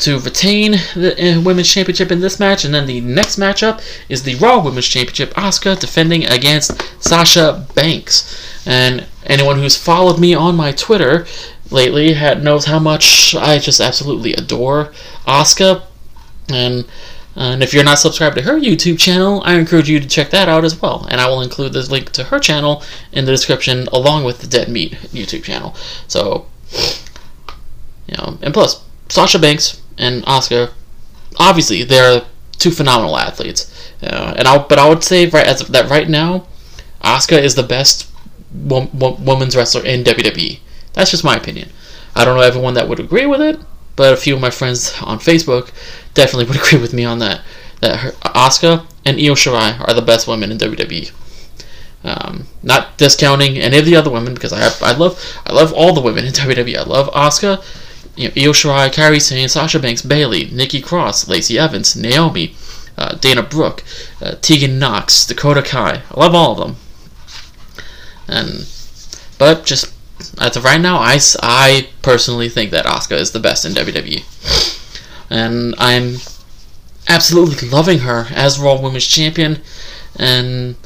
to 0.00 0.18
retain 0.18 0.72
the 0.94 1.38
uh, 1.38 1.40
women's 1.40 1.72
championship 1.72 2.10
in 2.10 2.20
this 2.20 2.38
match, 2.38 2.64
and 2.64 2.74
then 2.74 2.86
the 2.86 3.00
next 3.00 3.38
matchup 3.38 3.82
is 4.08 4.22
the 4.22 4.34
Raw 4.34 4.62
Women's 4.62 4.88
Championship. 4.88 5.32
Asuka 5.34 5.78
defending 5.78 6.26
against 6.26 6.72
Sasha 7.02 7.66
Banks, 7.74 8.66
and 8.66 9.06
anyone 9.24 9.56
who's 9.56 9.76
followed 9.76 10.20
me 10.20 10.34
on 10.34 10.56
my 10.56 10.72
Twitter 10.72 11.26
lately 11.70 12.14
had, 12.14 12.42
knows 12.42 12.66
how 12.66 12.78
much 12.78 13.34
I 13.34 13.58
just 13.58 13.80
absolutely 13.80 14.32
adore 14.34 14.92
Asuka, 15.26 15.82
and 16.48 16.86
and 17.36 17.62
if 17.62 17.74
you're 17.74 17.84
not 17.84 17.98
subscribed 17.98 18.36
to 18.36 18.42
her 18.42 18.58
YouTube 18.58 18.98
channel, 18.98 19.42
I 19.44 19.54
encourage 19.56 19.90
you 19.90 20.00
to 20.00 20.08
check 20.08 20.30
that 20.30 20.48
out 20.48 20.64
as 20.64 20.80
well. 20.80 21.06
And 21.10 21.20
I 21.20 21.28
will 21.28 21.42
include 21.42 21.74
the 21.74 21.82
link 21.82 22.10
to 22.12 22.24
her 22.24 22.38
channel 22.38 22.82
in 23.12 23.26
the 23.26 23.30
description 23.30 23.86
along 23.92 24.24
with 24.24 24.40
the 24.40 24.46
Dead 24.46 24.70
Meat 24.70 24.92
YouTube 25.12 25.44
channel. 25.44 25.76
So, 26.08 26.46
you 28.06 28.16
know, 28.16 28.38
and 28.40 28.54
plus, 28.54 28.82
Sasha 29.10 29.38
Banks 29.38 29.82
and 29.98 30.24
Asuka, 30.24 30.72
obviously 31.38 31.84
they're 31.84 32.24
two 32.58 32.70
phenomenal 32.70 33.18
athletes. 33.18 33.70
Uh, 34.02 34.32
and 34.38 34.48
I, 34.48 34.56
but 34.56 34.78
I 34.78 34.88
would 34.88 35.04
say 35.04 35.26
right 35.26 35.46
as 35.46 35.60
that 35.60 35.90
right 35.90 36.08
now, 36.08 36.46
Asuka 37.02 37.38
is 37.38 37.54
the 37.54 37.62
best 37.62 38.10
wo- 38.50 38.88
wo- 38.94 39.18
women's 39.20 39.54
wrestler 39.54 39.84
in 39.84 40.04
WWE. 40.04 40.60
That's 40.96 41.10
just 41.10 41.22
my 41.22 41.36
opinion. 41.36 41.70
I 42.16 42.24
don't 42.24 42.36
know 42.36 42.42
everyone 42.42 42.74
that 42.74 42.88
would 42.88 42.98
agree 42.98 43.26
with 43.26 43.42
it, 43.42 43.60
but 43.94 44.12
a 44.12 44.16
few 44.16 44.34
of 44.34 44.40
my 44.40 44.50
friends 44.50 45.00
on 45.02 45.18
Facebook 45.18 45.70
definitely 46.14 46.46
would 46.48 46.56
agree 46.56 46.80
with 46.80 46.92
me 46.92 47.04
on 47.04 47.20
that. 47.20 47.42
That 47.80 48.14
Asuka 48.22 48.86
and 49.04 49.18
Io 49.18 49.34
Shirai 49.34 49.78
are 49.86 49.94
the 49.94 50.02
best 50.02 50.26
women 50.26 50.50
in 50.50 50.58
WWE. 50.58 51.12
Um, 52.02 52.46
not 52.62 52.96
discounting 52.96 53.58
any 53.58 53.78
of 53.78 53.84
the 53.84 53.96
other 53.96 54.10
women 54.10 54.32
because 54.32 54.52
I 54.52 54.60
have, 54.60 54.82
I 54.82 54.92
love 54.92 55.22
I 55.44 55.52
love 55.52 55.72
all 55.72 55.92
the 55.92 56.00
women 56.00 56.24
in 56.24 56.32
WWE. 56.44 56.78
I 56.78 56.82
love 56.84 57.10
Asuka, 57.12 57.62
you 58.16 58.28
know, 58.28 58.34
Io 58.36 58.52
Shirai, 58.52 58.88
Kairi 58.88 59.20
Sane, 59.20 59.48
Sasha 59.48 59.78
Banks, 59.78 60.00
Bayley, 60.00 60.48
Nikki 60.50 60.80
Cross, 60.80 61.28
Lacey 61.28 61.58
Evans, 61.58 61.94
Naomi, 61.94 62.54
uh, 62.96 63.14
Dana 63.16 63.42
Brooke, 63.42 63.84
uh, 64.22 64.36
Tegan 64.40 64.78
Nox, 64.78 65.26
Dakota 65.26 65.62
Kai. 65.62 66.02
I 66.10 66.20
love 66.20 66.34
all 66.34 66.52
of 66.52 66.58
them. 66.58 66.76
And 68.26 68.66
but 69.38 69.66
just 69.66 69.92
as 70.38 70.56
of 70.56 70.64
right 70.64 70.80
now, 70.80 70.98
I, 70.98 71.18
I 71.42 71.88
personally 72.02 72.48
think 72.48 72.70
that 72.70 72.86
Asuka 72.86 73.18
is 73.18 73.32
the 73.32 73.40
best 73.40 73.64
in 73.64 73.72
WWE, 73.72 74.22
and 75.30 75.74
I'm 75.78 76.16
absolutely 77.08 77.68
loving 77.68 78.00
her 78.00 78.26
as 78.30 78.58
Raw 78.58 78.80
Women's 78.80 79.06
Champion, 79.06 79.62
and 80.18 80.76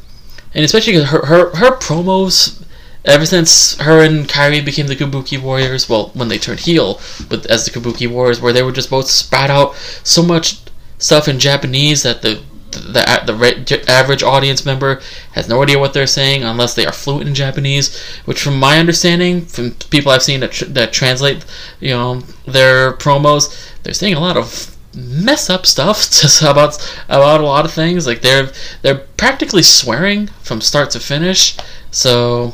and 0.53 0.65
especially 0.65 0.95
her, 1.03 1.25
her 1.25 1.55
her 1.55 1.77
promos 1.77 2.61
ever 3.05 3.25
since 3.25 3.77
her 3.79 4.03
and 4.03 4.27
Kairi 4.27 4.63
became 4.63 4.87
the 4.87 4.95
Kabuki 4.95 5.41
Warriors, 5.41 5.89
well, 5.89 6.11
when 6.13 6.27
they 6.27 6.37
turned 6.37 6.61
heel 6.61 6.95
with 7.29 7.45
as 7.47 7.65
the 7.65 7.71
Kabuki 7.71 8.07
Warriors, 8.07 8.41
where 8.41 8.53
they 8.53 8.63
would 8.63 8.75
just 8.75 8.89
both 8.89 9.09
spat 9.09 9.49
out 9.49 9.75
so 10.03 10.21
much 10.21 10.59
stuff 10.97 11.27
in 11.27 11.39
Japanese 11.39 12.03
that 12.03 12.21
the 12.21 12.41
the, 12.71 13.23
the, 13.25 13.91
average 13.91 14.23
audience 14.23 14.65
member 14.65 15.01
has 15.33 15.47
no 15.47 15.61
idea 15.61 15.79
what 15.79 15.93
they're 15.93 16.07
saying 16.07 16.43
unless 16.43 16.73
they 16.73 16.85
are 16.85 16.91
fluent 16.91 17.27
in 17.27 17.35
Japanese. 17.35 17.97
Which, 18.25 18.41
from 18.41 18.59
my 18.59 18.79
understanding, 18.79 19.45
from 19.45 19.71
people 19.89 20.11
I've 20.11 20.23
seen 20.23 20.39
that, 20.41 20.51
tr- 20.51 20.65
that 20.65 20.93
translate, 20.93 21.45
you 21.79 21.91
know, 21.91 22.21
their 22.45 22.93
promos, 22.93 23.71
they're 23.83 23.93
saying 23.93 24.15
a 24.15 24.19
lot 24.19 24.37
of 24.37 24.75
mess 24.93 25.49
up 25.49 25.65
stuff 25.65 26.41
about 26.41 26.77
about 27.07 27.41
a 27.41 27.45
lot 27.45 27.65
of 27.65 27.71
things. 27.71 28.07
Like 28.07 28.21
they're 28.21 28.51
they're 28.81 28.95
practically 29.17 29.63
swearing 29.63 30.27
from 30.41 30.61
start 30.61 30.89
to 30.91 30.99
finish. 30.99 31.57
So 31.91 32.53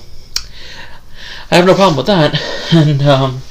I 1.52 1.56
have 1.56 1.66
no 1.66 1.76
problem 1.76 1.98
with 1.98 2.08
that. 2.08 2.40
And 2.74 3.02
um, 3.04 3.42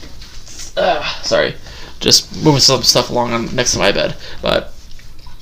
uh, 0.76 1.02
sorry, 1.22 1.54
just 2.00 2.36
moving 2.44 2.60
some 2.60 2.82
stuff 2.82 3.08
along 3.08 3.32
on 3.32 3.54
next 3.54 3.72
to 3.72 3.78
my 3.78 3.92
bed, 3.92 4.16
but. 4.42 4.72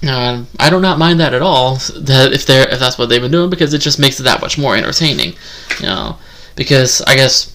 Uh, 0.06 0.44
I 0.58 0.70
do 0.70 0.80
not 0.80 0.98
mind 0.98 1.20
that 1.20 1.34
at 1.34 1.42
all. 1.42 1.76
That 1.96 2.32
if 2.32 2.46
they're 2.46 2.68
if 2.68 2.78
that's 2.78 2.98
what 2.98 3.08
they've 3.08 3.20
been 3.22 3.30
doing, 3.30 3.50
because 3.50 3.72
it 3.72 3.78
just 3.78 3.98
makes 3.98 4.20
it 4.20 4.24
that 4.24 4.40
much 4.40 4.58
more 4.58 4.76
entertaining. 4.76 5.34
You 5.80 5.86
know, 5.86 6.18
because 6.56 7.00
I 7.02 7.14
guess 7.14 7.54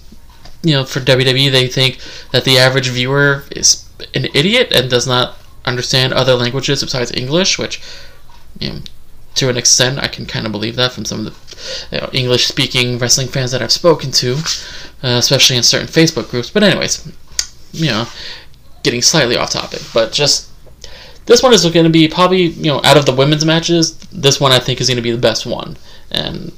you 0.64 0.74
know 0.74 0.86
for 0.86 1.00
WWE 1.00 1.52
they 1.52 1.68
think 1.68 2.00
that 2.32 2.46
the 2.46 2.58
average 2.58 2.90
viewer 2.90 3.44
is 3.52 3.88
an 4.16 4.28
idiot 4.34 4.72
and 4.72 4.90
does 4.90 5.08
not 5.08 5.38
understand 5.66 6.14
other 6.14 6.36
languages 6.36 6.84
besides 6.84 7.12
English, 7.14 7.60
which 7.60 7.82
you 8.60 8.70
know 8.70 8.80
to 9.36 9.50
an 9.50 9.58
extent 9.58 10.00
I 10.00 10.08
can 10.08 10.26
kind 10.26 10.46
of 10.46 10.52
believe 10.52 10.76
that 10.76 10.92
from 10.92 11.06
some 11.06 11.26
of 11.26 11.26
the 11.26 11.96
you 11.96 12.02
know, 12.02 12.10
English 12.14 12.48
speaking 12.48 12.98
wrestling 12.98 13.28
fans 13.28 13.52
that 13.52 13.62
I've 13.62 13.72
spoken 13.72 14.12
to, 14.12 14.36
uh, 15.04 15.18
especially 15.18 15.58
in 15.58 15.64
certain 15.64 15.88
Facebook 15.88 16.30
groups. 16.30 16.50
But 16.50 16.64
anyways, 16.64 17.12
you 17.72 17.88
know, 17.88 18.08
getting 18.84 19.02
slightly 19.02 19.38
off 19.38 19.52
topic, 19.52 19.82
but 19.94 20.12
just 20.12 20.49
this 21.30 21.44
one 21.44 21.54
is 21.54 21.64
going 21.64 21.86
to 21.86 21.92
be 21.92 22.08
probably 22.08 22.46
you 22.46 22.72
know 22.72 22.82
out 22.84 22.98
of 22.98 23.06
the 23.06 23.14
women's 23.14 23.46
matches, 23.46 23.98
this 24.12 24.42
one 24.42 24.52
I 24.52 24.58
think 24.58 24.82
is 24.82 24.88
going 24.88 24.98
to 24.98 25.04
be 25.04 25.12
the 25.12 25.18
best 25.18 25.46
one, 25.46 25.78
and 26.10 26.52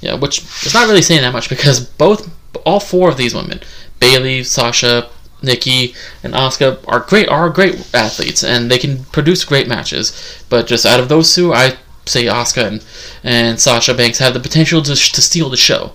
yeah, 0.00 0.14
which 0.14 0.40
is 0.66 0.74
not 0.74 0.88
really 0.88 1.00
saying 1.00 1.22
that 1.22 1.32
much 1.32 1.48
because 1.48 1.78
both 1.80 2.28
all 2.66 2.80
four 2.80 3.08
of 3.08 3.16
these 3.16 3.36
women, 3.36 3.60
Bayley, 4.00 4.42
Sasha, 4.42 5.08
Nikki, 5.42 5.94
and 6.24 6.34
Asuka 6.34 6.80
are 6.88 7.00
great 7.00 7.28
are 7.28 7.48
great 7.50 7.94
athletes 7.94 8.42
and 8.42 8.68
they 8.68 8.78
can 8.78 9.04
produce 9.04 9.44
great 9.44 9.68
matches. 9.68 10.44
But 10.48 10.66
just 10.66 10.84
out 10.84 10.98
of 10.98 11.08
those 11.08 11.32
two, 11.32 11.54
I 11.54 11.76
say 12.04 12.24
Asuka 12.24 12.66
and, 12.66 12.84
and 13.22 13.60
Sasha 13.60 13.94
Banks 13.94 14.18
have 14.18 14.34
the 14.34 14.40
potential 14.40 14.82
to, 14.82 14.94
to 14.96 15.22
steal 15.22 15.50
the 15.50 15.56
show. 15.56 15.92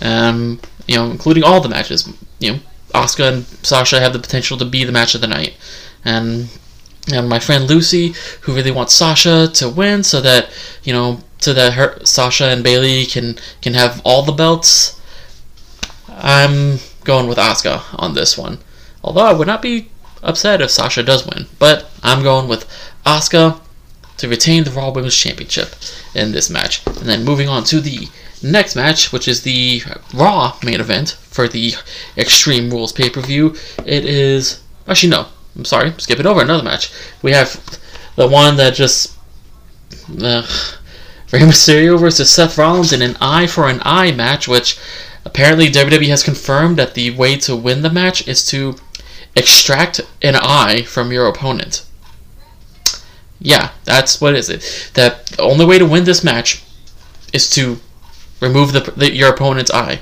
Um, 0.00 0.58
you 0.88 0.96
know, 0.96 1.10
including 1.10 1.44
all 1.44 1.60
the 1.60 1.68
matches. 1.68 2.10
You 2.38 2.52
know, 2.54 2.58
Asuka 2.94 3.30
and 3.30 3.44
Sasha 3.62 4.00
have 4.00 4.14
the 4.14 4.18
potential 4.18 4.56
to 4.56 4.64
be 4.64 4.84
the 4.84 4.92
match 4.92 5.14
of 5.14 5.20
the 5.20 5.26
night, 5.26 5.54
and 6.02 6.48
and 7.12 7.28
my 7.28 7.38
friend 7.38 7.68
Lucy, 7.68 8.14
who 8.42 8.54
really 8.54 8.70
wants 8.70 8.94
Sasha 8.94 9.48
to 9.54 9.68
win, 9.68 10.02
so 10.02 10.20
that 10.20 10.48
you 10.82 10.92
know, 10.92 11.20
so 11.38 11.52
that 11.52 11.74
her 11.74 11.98
Sasha 12.04 12.46
and 12.46 12.64
Bayley 12.64 13.04
can 13.06 13.38
can 13.60 13.74
have 13.74 14.00
all 14.04 14.22
the 14.22 14.32
belts. 14.32 15.00
I'm 16.08 16.78
going 17.04 17.28
with 17.28 17.38
Asuka 17.38 17.82
on 18.00 18.14
this 18.14 18.38
one. 18.38 18.58
Although 19.02 19.26
I 19.26 19.32
would 19.32 19.46
not 19.46 19.60
be 19.60 19.90
upset 20.22 20.62
if 20.62 20.70
Sasha 20.70 21.02
does 21.02 21.26
win, 21.26 21.46
but 21.58 21.90
I'm 22.02 22.22
going 22.22 22.48
with 22.48 22.66
Asuka 23.04 23.60
to 24.16 24.28
retain 24.28 24.64
the 24.64 24.70
Raw 24.70 24.90
Women's 24.90 25.16
Championship 25.16 25.74
in 26.14 26.32
this 26.32 26.48
match. 26.48 26.86
And 26.86 27.06
then 27.06 27.24
moving 27.24 27.48
on 27.48 27.64
to 27.64 27.80
the 27.80 28.08
next 28.42 28.76
match, 28.76 29.12
which 29.12 29.28
is 29.28 29.42
the 29.42 29.82
Raw 30.14 30.56
main 30.62 30.80
event 30.80 31.10
for 31.28 31.48
the 31.48 31.74
Extreme 32.16 32.70
Rules 32.70 32.92
pay 32.92 33.10
per 33.10 33.20
view. 33.20 33.54
It 33.84 34.04
is 34.04 34.62
actually 34.88 35.10
no, 35.10 35.26
I'm 35.56 35.64
sorry, 35.64 35.92
skipping 35.98 36.26
over 36.26 36.42
another 36.42 36.62
match. 36.62 36.92
We 37.22 37.32
have 37.32 37.78
the 38.16 38.28
one 38.28 38.56
that 38.56 38.74
just 38.74 39.16
uh, 40.20 40.46
Rey 41.32 41.40
Mysterio 41.40 41.98
versus 41.98 42.30
Seth 42.30 42.58
Rollins 42.58 42.92
in 42.92 43.02
an 43.02 43.16
eye 43.20 43.46
for 43.46 43.68
an 43.68 43.80
eye 43.82 44.12
match, 44.12 44.48
which 44.48 44.78
apparently 45.24 45.68
WWE 45.68 46.08
has 46.08 46.22
confirmed 46.22 46.76
that 46.78 46.94
the 46.94 47.10
way 47.10 47.36
to 47.38 47.56
win 47.56 47.82
the 47.82 47.90
match 47.90 48.26
is 48.26 48.44
to 48.46 48.76
extract 49.36 50.00
an 50.22 50.36
eye 50.36 50.82
from 50.82 51.12
your 51.12 51.26
opponent. 51.26 51.84
Yeah, 53.40 53.70
that's 53.84 54.20
what 54.20 54.34
is 54.34 54.48
it. 54.48 54.90
That 54.94 55.26
the 55.26 55.42
only 55.42 55.66
way 55.66 55.78
to 55.78 55.86
win 55.86 56.04
this 56.04 56.24
match 56.24 56.62
is 57.32 57.50
to 57.50 57.78
remove 58.40 58.72
the, 58.72 58.80
the 58.96 59.12
your 59.12 59.30
opponent's 59.30 59.70
eye. 59.70 60.00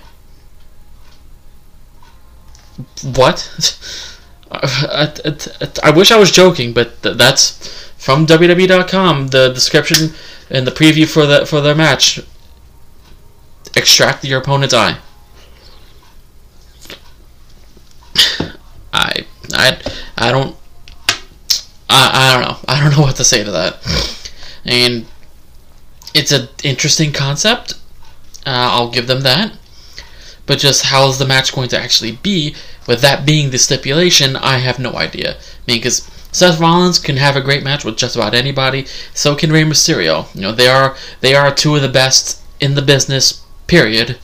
What? 3.02 4.08
I, 4.52 5.12
I, 5.24 5.68
I, 5.82 5.90
wish 5.90 6.10
I 6.10 6.18
was 6.18 6.30
joking, 6.30 6.72
but 6.72 7.02
th- 7.02 7.16
that's 7.16 7.90
from 7.96 8.26
WWE.com. 8.26 9.28
The 9.28 9.48
description 9.48 10.10
and 10.50 10.66
the 10.66 10.70
preview 10.70 11.08
for 11.08 11.26
the 11.26 11.46
for 11.46 11.60
their 11.60 11.74
match. 11.74 12.20
Extract 13.74 14.24
your 14.24 14.40
opponent's 14.40 14.74
eye. 14.74 14.98
I 18.92 19.24
I 19.54 19.78
I 20.18 20.30
don't 20.30 20.56
I, 21.88 22.10
I 22.12 22.32
don't 22.32 22.48
know. 22.48 22.58
I 22.68 22.80
don't 22.80 22.96
know 22.96 23.02
what 23.02 23.16
to 23.16 23.24
say 23.24 23.42
to 23.42 23.50
that. 23.50 23.78
And 24.64 25.06
it's 26.14 26.32
an 26.32 26.48
interesting 26.62 27.12
concept. 27.12 27.74
Uh, 28.44 28.68
I'll 28.70 28.90
give 28.90 29.06
them 29.06 29.22
that. 29.22 29.52
But 30.46 30.58
just 30.58 30.84
how 30.84 31.08
is 31.08 31.18
the 31.18 31.26
match 31.26 31.54
going 31.54 31.68
to 31.68 31.78
actually 31.78 32.12
be? 32.12 32.54
With 32.86 33.00
that 33.00 33.24
being 33.24 33.50
the 33.50 33.58
stipulation, 33.58 34.34
I 34.36 34.58
have 34.58 34.78
no 34.78 34.94
idea. 34.94 35.34
I 35.34 35.36
mean, 35.66 35.78
because 35.78 36.10
Seth 36.32 36.58
Rollins 36.58 36.98
can 36.98 37.18
have 37.18 37.36
a 37.36 37.40
great 37.40 37.62
match 37.62 37.84
with 37.84 37.96
just 37.96 38.16
about 38.16 38.34
anybody. 38.34 38.86
So 39.14 39.36
can 39.36 39.52
Rey 39.52 39.62
Mysterio. 39.62 40.34
You 40.34 40.40
know, 40.40 40.52
they 40.52 40.66
are 40.66 40.96
they 41.20 41.34
are 41.34 41.54
two 41.54 41.76
of 41.76 41.82
the 41.82 41.88
best 41.88 42.40
in 42.60 42.74
the 42.74 42.82
business. 42.82 43.42
Period. 43.66 44.18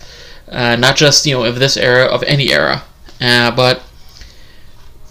Uh, 0.51 0.77
not 0.77 0.97
just 0.97 1.27
you 1.27 1.35
know 1.35 1.45
of 1.45 1.59
this 1.59 1.77
era, 1.77 2.05
of 2.05 2.23
any 2.25 2.51
era. 2.53 2.83
Uh, 3.21 3.51
but 3.51 3.83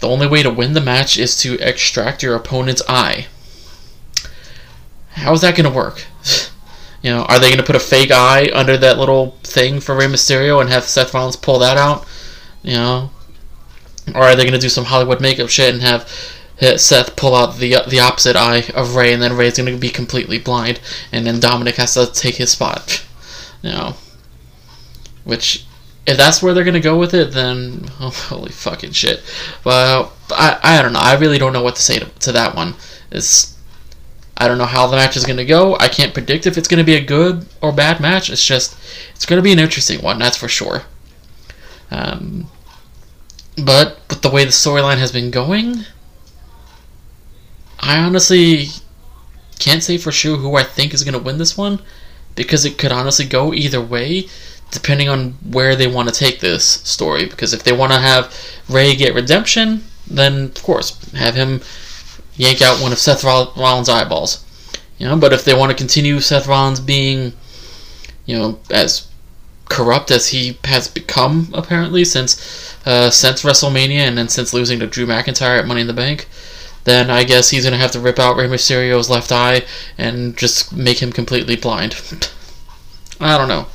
the 0.00 0.08
only 0.08 0.26
way 0.26 0.42
to 0.42 0.50
win 0.50 0.74
the 0.74 0.80
match 0.80 1.16
is 1.18 1.36
to 1.40 1.58
extract 1.60 2.22
your 2.22 2.34
opponent's 2.34 2.82
eye. 2.88 3.26
How 5.10 5.32
is 5.32 5.40
that 5.40 5.56
going 5.56 5.64
to 5.64 5.76
work? 5.76 6.04
You 7.02 7.10
know, 7.10 7.22
are 7.24 7.38
they 7.38 7.48
going 7.48 7.58
to 7.58 7.64
put 7.64 7.76
a 7.76 7.80
fake 7.80 8.10
eye 8.10 8.50
under 8.52 8.76
that 8.76 8.98
little 8.98 9.36
thing 9.42 9.80
for 9.80 9.94
Rey 9.94 10.06
Mysterio 10.06 10.60
and 10.60 10.68
have 10.70 10.84
Seth 10.84 11.14
Rollins 11.14 11.36
pull 11.36 11.60
that 11.60 11.76
out? 11.76 12.06
You 12.62 12.74
know, 12.74 13.10
or 14.14 14.22
are 14.22 14.36
they 14.36 14.42
going 14.42 14.52
to 14.52 14.58
do 14.58 14.68
some 14.68 14.84
Hollywood 14.84 15.20
makeup 15.20 15.48
shit 15.48 15.72
and 15.72 15.82
have 15.82 16.10
eh, 16.60 16.76
Seth 16.76 17.14
pull 17.14 17.34
out 17.34 17.56
the 17.56 17.76
the 17.88 18.00
opposite 18.00 18.36
eye 18.36 18.64
of 18.74 18.96
Rey, 18.96 19.12
and 19.12 19.22
then 19.22 19.36
Rey's 19.36 19.56
going 19.56 19.72
to 19.72 19.78
be 19.78 19.90
completely 19.90 20.38
blind, 20.38 20.80
and 21.12 21.26
then 21.26 21.40
Dominic 21.40 21.76
has 21.76 21.94
to 21.94 22.06
take 22.06 22.36
his 22.36 22.50
spot? 22.50 23.04
You 23.62 23.70
know, 23.70 23.94
which 25.24 25.66
if 26.08 26.16
that's 26.16 26.42
where 26.42 26.54
they're 26.54 26.64
gonna 26.64 26.80
go 26.80 26.98
with 26.98 27.12
it, 27.12 27.32
then 27.32 27.90
oh, 28.00 28.10
holy 28.28 28.50
fucking 28.50 28.92
shit. 28.92 29.22
Well, 29.62 30.12
I 30.30 30.58
I 30.62 30.82
don't 30.82 30.94
know. 30.94 31.00
I 31.00 31.16
really 31.16 31.38
don't 31.38 31.52
know 31.52 31.62
what 31.62 31.76
to 31.76 31.82
say 31.82 31.98
to, 31.98 32.06
to 32.06 32.32
that 32.32 32.56
one. 32.56 32.74
It's 33.10 33.57
I 34.38 34.46
don't 34.46 34.58
know 34.58 34.64
how 34.64 34.86
the 34.86 34.96
match 34.96 35.16
is 35.16 35.24
going 35.24 35.36
to 35.36 35.44
go. 35.44 35.76
I 35.80 35.88
can't 35.88 36.14
predict 36.14 36.46
if 36.46 36.56
it's 36.56 36.68
going 36.68 36.78
to 36.78 36.84
be 36.84 36.94
a 36.94 37.04
good 37.04 37.46
or 37.60 37.72
bad 37.72 38.00
match. 38.00 38.30
It's 38.30 38.44
just, 38.44 38.78
it's 39.14 39.26
going 39.26 39.38
to 39.38 39.42
be 39.42 39.52
an 39.52 39.58
interesting 39.58 40.00
one, 40.00 40.18
that's 40.18 40.36
for 40.36 40.48
sure. 40.48 40.84
Um, 41.90 42.48
but 43.62 43.98
with 44.08 44.22
the 44.22 44.30
way 44.30 44.44
the 44.44 44.50
storyline 44.50 44.98
has 44.98 45.10
been 45.10 45.32
going, 45.32 45.84
I 47.80 47.98
honestly 47.98 48.68
can't 49.58 49.82
say 49.82 49.98
for 49.98 50.12
sure 50.12 50.36
who 50.36 50.54
I 50.54 50.62
think 50.62 50.94
is 50.94 51.02
going 51.02 51.14
to 51.14 51.24
win 51.24 51.38
this 51.38 51.56
one 51.56 51.80
because 52.36 52.64
it 52.64 52.78
could 52.78 52.92
honestly 52.92 53.24
go 53.24 53.52
either 53.52 53.80
way 53.80 54.28
depending 54.70 55.08
on 55.08 55.32
where 55.50 55.74
they 55.74 55.88
want 55.88 56.08
to 56.08 56.14
take 56.14 56.38
this 56.38 56.64
story. 56.64 57.26
Because 57.26 57.52
if 57.52 57.64
they 57.64 57.72
want 57.72 57.92
to 57.92 57.98
have 57.98 58.32
Rey 58.68 58.94
get 58.94 59.14
redemption, 59.14 59.82
then 60.06 60.44
of 60.44 60.62
course 60.62 61.10
have 61.12 61.34
him 61.34 61.60
yank 62.38 62.62
out 62.62 62.80
one 62.80 62.92
of 62.92 62.98
Seth 62.98 63.22
Rollins' 63.22 63.88
eyeballs. 63.88 64.44
You 64.96 65.06
know, 65.06 65.16
but 65.16 65.32
if 65.32 65.44
they 65.44 65.54
want 65.54 65.70
to 65.70 65.76
continue 65.76 66.20
Seth 66.20 66.46
Rollins 66.46 66.80
being, 66.80 67.34
you 68.24 68.38
know, 68.38 68.58
as 68.70 69.06
corrupt 69.68 70.10
as 70.10 70.28
he 70.28 70.58
has 70.64 70.88
become 70.88 71.48
apparently 71.52 72.04
since 72.04 72.74
uh, 72.86 73.10
since 73.10 73.42
WrestleMania 73.42 73.98
and 73.98 74.16
then 74.16 74.28
since 74.28 74.54
losing 74.54 74.78
to 74.80 74.86
Drew 74.86 75.06
McIntyre 75.06 75.58
at 75.58 75.66
Money 75.66 75.82
in 75.82 75.86
the 75.86 75.92
Bank, 75.92 76.26
then 76.84 77.10
I 77.10 77.24
guess 77.24 77.50
he's 77.50 77.64
gonna 77.64 77.76
have 77.76 77.92
to 77.92 78.00
rip 78.00 78.18
out 78.18 78.36
Rey 78.36 78.48
Mysterio's 78.48 79.10
left 79.10 79.30
eye 79.30 79.62
and 79.98 80.36
just 80.36 80.72
make 80.72 81.02
him 81.02 81.12
completely 81.12 81.54
blind. 81.54 81.94
I 83.20 83.36
don't 83.36 83.48
know. 83.48 83.66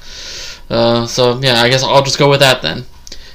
Uh, 0.69 1.06
so 1.06 1.39
yeah, 1.41 1.62
I 1.62 1.69
guess 1.69 1.84
I'll 1.84 2.04
just 2.04 2.19
go 2.19 2.30
with 2.30 2.39
that 2.39 2.62
then. 2.62 2.86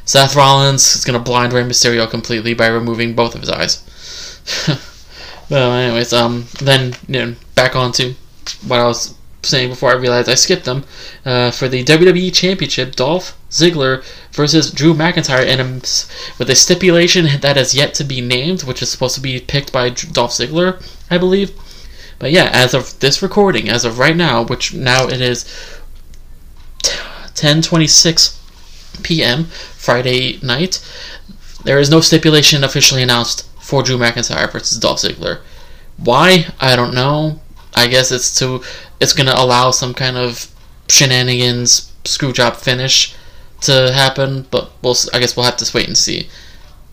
Seth 0.04 0.34
Rollins 0.34 0.96
is 0.96 1.04
gonna 1.04 1.18
blind 1.20 1.52
Rey 1.52 1.62
Mysterio 1.62 2.10
completely 2.10 2.54
by 2.54 2.66
removing 2.66 3.14
both 3.14 3.34
of 3.34 3.40
his 3.40 3.50
eyes. 3.50 3.84
Well, 5.50 5.72
anyways, 5.72 6.12
um, 6.12 6.46
then 6.60 6.94
you 7.06 7.24
know, 7.24 7.34
back 7.54 7.74
on 7.74 7.92
to 7.92 8.14
what 8.66 8.80
I 8.80 8.86
was 8.86 9.14
saying 9.42 9.70
before 9.70 9.90
I 9.90 9.94
realized 9.94 10.28
I 10.28 10.34
skipped 10.34 10.64
them. 10.64 10.84
Uh, 11.24 11.50
for 11.50 11.68
the 11.68 11.84
WWE 11.84 12.34
Championship, 12.34 12.96
Dolph 12.96 13.36
Ziggler 13.50 14.04
versus 14.32 14.70
Drew 14.70 14.94
McIntyre, 14.94 15.46
and 15.46 15.60
um, 15.60 15.74
with 16.38 16.50
a 16.50 16.54
stipulation 16.54 17.40
that 17.40 17.56
has 17.56 17.74
yet 17.74 17.94
to 17.94 18.04
be 18.04 18.20
named, 18.20 18.62
which 18.62 18.82
is 18.82 18.90
supposed 18.90 19.14
to 19.14 19.20
be 19.20 19.40
picked 19.40 19.72
by 19.72 19.88
Dolph 19.88 20.32
Ziggler, 20.32 20.82
I 21.10 21.18
believe. 21.18 21.52
But 22.18 22.32
yeah, 22.32 22.50
as 22.52 22.74
of 22.74 22.98
this 23.00 23.22
recording, 23.22 23.68
as 23.68 23.84
of 23.84 23.98
right 23.98 24.16
now, 24.16 24.42
which 24.42 24.74
now 24.74 25.06
it 25.06 25.20
is 25.20 25.44
10:26 26.82 28.36
p.m. 29.02 29.44
Friday 29.44 30.40
night, 30.42 30.84
there 31.64 31.78
is 31.78 31.88
no 31.88 32.00
stipulation 32.00 32.64
officially 32.64 33.02
announced 33.02 33.47
for 33.68 33.82
Drew 33.82 33.98
McIntyre 33.98 34.50
versus 34.50 34.78
Dolph 34.78 35.00
Ziggler. 35.00 35.40
Why? 35.98 36.46
I 36.58 36.74
don't 36.74 36.94
know. 36.94 37.38
I 37.76 37.86
guess 37.86 38.10
it's 38.10 38.34
to 38.38 38.62
it's 38.98 39.12
gonna 39.12 39.34
allow 39.36 39.72
some 39.72 39.92
kind 39.92 40.16
of 40.16 40.50
shenanigans 40.88 41.92
screwjob 42.04 42.56
finish 42.56 43.14
to 43.60 43.92
happen, 43.92 44.46
but 44.50 44.70
we'll 44.80 44.96
I 45.12 45.18
guess 45.18 45.36
we'll 45.36 45.44
have 45.44 45.58
to 45.58 45.70
wait 45.76 45.86
and 45.86 45.98
see. 45.98 46.28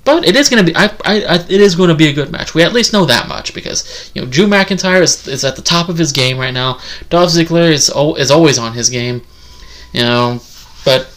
But 0.03 0.27
it 0.27 0.35
is 0.35 0.49
gonna 0.49 0.65
be 0.65 0.75
I, 0.75 0.87
I, 1.05 1.23
I 1.23 1.35
it 1.35 1.61
is 1.61 1.77
to 1.77 1.95
be 1.95 2.09
a 2.09 2.13
good 2.13 2.29
match. 2.29 2.53
We 2.53 2.61
at 2.61 2.73
least 2.73 2.91
know 2.91 3.05
that 3.05 3.29
much 3.29 3.53
because 3.53 4.11
you 4.13 4.21
know 4.21 4.27
Drew 4.27 4.45
McIntyre 4.45 5.01
is, 5.01 5.25
is 5.29 5.45
at 5.45 5.55
the 5.55 5.61
top 5.61 5.87
of 5.87 5.97
his 5.97 6.11
game 6.11 6.37
right 6.37 6.53
now. 6.53 6.79
Dolph 7.09 7.29
Ziggler 7.29 7.71
is 7.71 7.89
is 8.19 8.31
always 8.31 8.59
on 8.59 8.73
his 8.73 8.89
game, 8.89 9.21
you 9.93 10.03
know. 10.03 10.41
But 10.83 11.14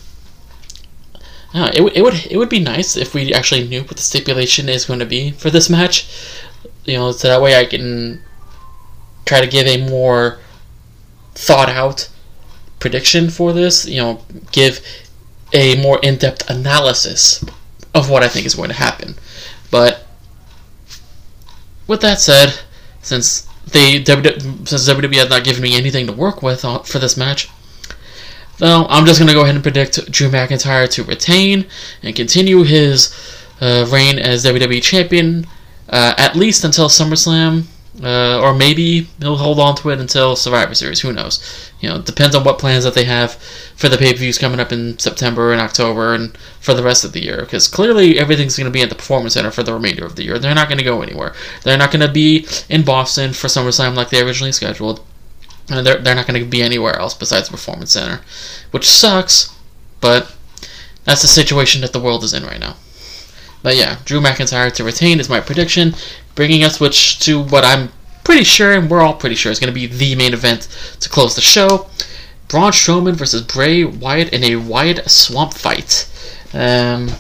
uh, 1.59 1.71
it, 1.75 1.83
it 1.97 2.03
would 2.03 2.27
it 2.31 2.37
would 2.37 2.49
be 2.49 2.61
nice 2.61 2.97
if 2.97 3.15
we 3.15 3.33
actually 3.33 3.67
knew 3.67 3.83
what 3.83 3.97
the 3.97 4.03
stipulation 4.03 4.69
is 4.69 4.85
going 4.85 5.01
to 5.01 5.07
be 5.07 5.33
for 5.33 5.51
this 5.51 5.69
match. 5.69 6.09
You 6.85 6.97
know, 6.97 7.13
so 7.13 7.29
that 7.29 7.43
way 7.43 7.57
I 7.57 7.65
can 7.65 8.23
try 9.27 9.41
to 9.41 9.47
give 9.47 9.67
a 9.67 9.89
more 9.89 10.39
thought 11.35 11.69
out 11.69 12.09
prediction 12.79 13.31
for 13.31 13.53
this. 13.53 13.87
You 13.87 14.01
know, 14.01 14.25
give 14.53 14.81
a 15.53 15.81
more 15.81 15.99
in 16.03 16.17
depth 16.17 16.49
analysis 16.49 17.45
of 17.95 18.11
what 18.11 18.23
I 18.23 18.29
think 18.29 18.47
is 18.47 18.55
going 18.55 18.69
to 18.69 18.75
happen. 18.75 19.17
But 19.71 20.07
with 21.87 22.01
that 22.03 22.21
said, 22.21 22.59
since 23.03 23.49
they 23.67 24.05
since 24.05 24.89
WWE 24.89 25.15
has 25.17 25.31
not 25.31 25.45
given 25.45 25.63
me 25.63 25.77
anything 25.77 26.07
to 26.07 26.13
work 26.13 26.43
with 26.43 26.61
for 26.87 26.99
this 26.99 27.17
match, 27.17 27.51
so 28.59 28.87
I'm 28.89 29.07
just 29.07 29.21
going 29.21 29.29
to 29.29 29.35
go 29.35 29.43
ahead 29.43 29.55
and 29.55 29.63
predict 29.63 30.11
Drew 30.11 30.29
McIntyre 30.29 30.91
to 30.91 31.05
retain 31.05 31.67
and 32.03 32.15
continue 32.15 32.65
his 32.65 33.15
uh, 33.61 33.87
reign 33.91 34.19
as 34.19 34.45
WWE 34.45 34.83
Champion 34.83 35.47
uh, 35.89 36.15
at 36.19 36.37
least 36.37 36.65
until 36.65 36.89
SummerSlam, 36.89 37.65
uh, 38.03 38.41
or 38.41 38.55
maybe 38.55 39.09
he'll 39.21 39.37
hold 39.37 39.59
on 39.59 39.75
to 39.77 39.91
it 39.91 40.01
until 40.01 40.37
Survivor 40.37 40.75
Series. 40.75 41.01
Who 41.01 41.13
knows? 41.13 41.71
You 41.81 41.89
know, 41.89 42.01
depends 42.01 42.35
on 42.35 42.45
what 42.45 42.59
plans 42.59 42.85
that 42.85 42.95
they 42.95 43.05
have 43.05 43.35
for 43.35 43.89
the 43.89 43.97
pay 43.97 44.13
per 44.13 44.19
views 44.19 44.39
coming 44.39 44.61
up 44.61 44.73
in 44.73 44.99
September 44.99 45.53
and 45.53 45.61
October 45.61 46.15
and 46.15 46.37
for 46.61 46.75
the 46.75 46.83
rest 46.83 47.05
of 47.05 47.13
the 47.13 47.23
year. 47.23 47.41
Because 47.41 47.69
clearly 47.69 48.19
everything's 48.19 48.57
going 48.57 48.67
to 48.67 48.71
be 48.71 48.83
at 48.83 48.89
the 48.89 48.95
Performance 48.95 49.35
Center 49.35 49.51
for 49.51 49.63
the 49.63 49.73
remainder 49.73 50.05
of 50.05 50.17
the 50.17 50.25
year. 50.25 50.39
They're 50.39 50.55
not 50.55 50.69
going 50.69 50.79
to 50.79 50.85
go 50.85 51.03
anywhere. 51.03 51.35
They're 51.63 51.79
not 51.79 51.91
going 51.91 52.07
to 52.07 52.13
be 52.13 52.47
in 52.69 52.85
Boston 52.85 53.33
for 53.33 53.47
SummerSlam 53.47 53.95
like 53.95 54.11
they 54.11 54.21
originally 54.21 54.53
scheduled. 54.53 55.01
They're, 55.69 55.99
they're 55.99 56.15
not 56.15 56.27
going 56.27 56.43
to 56.43 56.49
be 56.49 56.63
anywhere 56.63 56.99
else 56.99 57.15
besides 57.15 57.49
the 57.49 57.53
Performance 57.53 57.93
Center, 57.93 58.21
which 58.71 58.89
sucks, 58.89 59.55
but 60.01 60.35
that's 61.05 61.23
the 61.23 61.29
situation 61.29 61.83
that 61.83 61.93
the 61.93 62.01
world 62.01 62.25
is 62.25 62.33
in 62.33 62.45
right 62.45 62.61
now. 62.61 62.77
But 63.63 63.77
yeah, 63.77 63.99
Drew 64.05 64.21
McIntyre 64.21 64.73
to 64.75 64.85
retain 64.85 65.21
is 65.21 65.29
my 65.29 65.41
prediction, 65.41 65.95
bringing 66.35 66.65
us 66.65 66.81
which 66.81 67.19
to 67.21 67.43
what 67.43 67.65
I'm 67.65 67.91
pretty 68.25 68.45
sure, 68.45 68.73
and 68.73 68.91
we're 68.91 69.01
all 69.01 69.15
pretty 69.15 69.35
sure, 69.35 69.53
is 69.53 69.59
going 69.59 69.73
to 69.73 69.79
be 69.79 69.87
the 69.87 70.15
main 70.15 70.33
event 70.33 70.69
to 71.01 71.09
close 71.09 71.35
the 71.35 71.41
show. 71.41 71.89
Braun 72.49 72.73
Strowman 72.73 73.15
versus 73.15 73.43
Bray 73.43 73.85
Wyatt 73.85 74.33
in 74.33 74.45
a 74.45 74.57
Wyatt 74.57 75.11
Swamp 75.11 75.53
fight. 75.53 76.09
Um, 76.55 77.11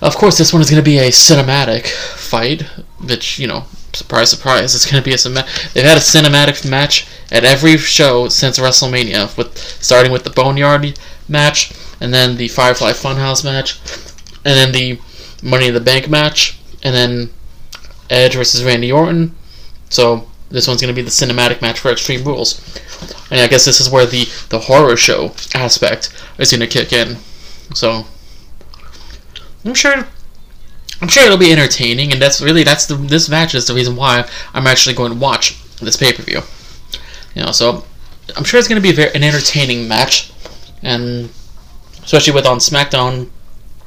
of 0.00 0.16
course, 0.16 0.38
this 0.38 0.52
one 0.52 0.62
is 0.62 0.70
going 0.70 0.82
to 0.82 0.90
be 0.90 0.98
a 0.98 1.10
cinematic 1.10 1.86
fight, 1.86 2.62
which, 2.98 3.38
you 3.38 3.46
know, 3.46 3.64
surprise, 3.92 4.30
surprise, 4.30 4.74
it's 4.74 4.90
going 4.90 5.02
to 5.02 5.08
be 5.08 5.14
a. 5.14 5.44
They've 5.74 5.84
had 5.84 5.96
a 5.96 6.00
cinematic 6.00 6.68
match 6.68 7.06
at 7.30 7.44
every 7.44 7.76
show 7.76 8.28
since 8.28 8.58
WrestleMania, 8.58 9.36
with 9.36 9.56
starting 9.58 10.12
with 10.12 10.24
the 10.24 10.30
Boneyard 10.30 10.98
match, 11.28 11.72
and 12.00 12.12
then 12.12 12.36
the 12.36 12.48
Firefly 12.48 12.92
Funhouse 12.92 13.44
match, 13.44 13.78
and 14.44 14.54
then 14.56 14.72
the 14.72 15.00
Money 15.42 15.68
in 15.68 15.74
the 15.74 15.80
Bank 15.80 16.08
match, 16.08 16.58
and 16.82 16.94
then 16.94 17.30
Edge 18.08 18.34
versus 18.34 18.64
Randy 18.64 18.90
Orton. 18.90 19.34
So 19.88 20.28
this 20.50 20.66
one's 20.66 20.80
going 20.80 20.94
to 20.94 21.00
be 21.00 21.04
the 21.04 21.10
cinematic 21.10 21.62
match 21.62 21.78
for 21.78 21.90
Extreme 21.90 22.24
Rules, 22.24 22.60
and 23.30 23.40
I 23.40 23.46
guess 23.46 23.64
this 23.64 23.80
is 23.80 23.90
where 23.90 24.06
the 24.06 24.26
the 24.48 24.60
horror 24.60 24.96
show 24.96 25.32
aspect 25.54 26.12
is 26.38 26.50
going 26.50 26.60
to 26.60 26.66
kick 26.66 26.92
in. 26.92 27.16
So 27.74 28.04
I'm 29.64 29.74
sure 29.74 30.06
I'm 31.00 31.08
sure 31.08 31.24
it'll 31.24 31.38
be 31.38 31.52
entertaining, 31.52 32.12
and 32.12 32.20
that's 32.20 32.40
really 32.42 32.62
that's 32.62 32.86
the 32.86 32.94
this 32.94 33.28
match 33.28 33.54
is 33.54 33.66
the 33.66 33.74
reason 33.74 33.96
why 33.96 34.28
I'm 34.52 34.66
actually 34.66 34.94
going 34.94 35.12
to 35.12 35.18
watch 35.18 35.58
this 35.78 35.96
pay 35.96 36.12
per 36.12 36.22
view. 36.22 36.40
You 37.34 37.44
know, 37.44 37.52
so 37.52 37.84
I'm 38.36 38.44
sure 38.44 38.58
it's 38.58 38.68
going 38.68 38.80
to 38.80 38.86
be 38.86 38.92
very, 38.92 39.14
an 39.14 39.24
entertaining 39.24 39.88
match, 39.88 40.32
and 40.82 41.30
especially 42.02 42.34
with 42.34 42.46
on 42.46 42.58
SmackDown, 42.58 43.30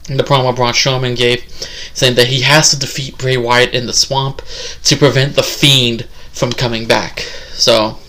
the 0.07 0.23
promo 0.23 0.55
Braun 0.55 0.73
Strowman 0.73 1.15
gave, 1.15 1.43
saying 1.93 2.15
that 2.15 2.27
he 2.27 2.41
has 2.41 2.69
to 2.71 2.79
defeat 2.79 3.17
Bray 3.17 3.37
Wyatt 3.37 3.73
in 3.73 3.85
the 3.85 3.93
swamp 3.93 4.41
to 4.83 4.95
prevent 4.95 5.35
the 5.35 5.43
Fiend 5.43 6.07
from 6.31 6.51
coming 6.51 6.87
back. 6.87 7.19
So 7.53 7.99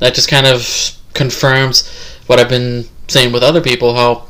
that 0.00 0.14
just 0.14 0.28
kind 0.28 0.46
of 0.46 0.96
confirms 1.14 1.88
what 2.26 2.40
I've 2.40 2.48
been 2.48 2.86
saying 3.06 3.32
with 3.32 3.42
other 3.42 3.60
people, 3.60 3.94
how 3.94 4.26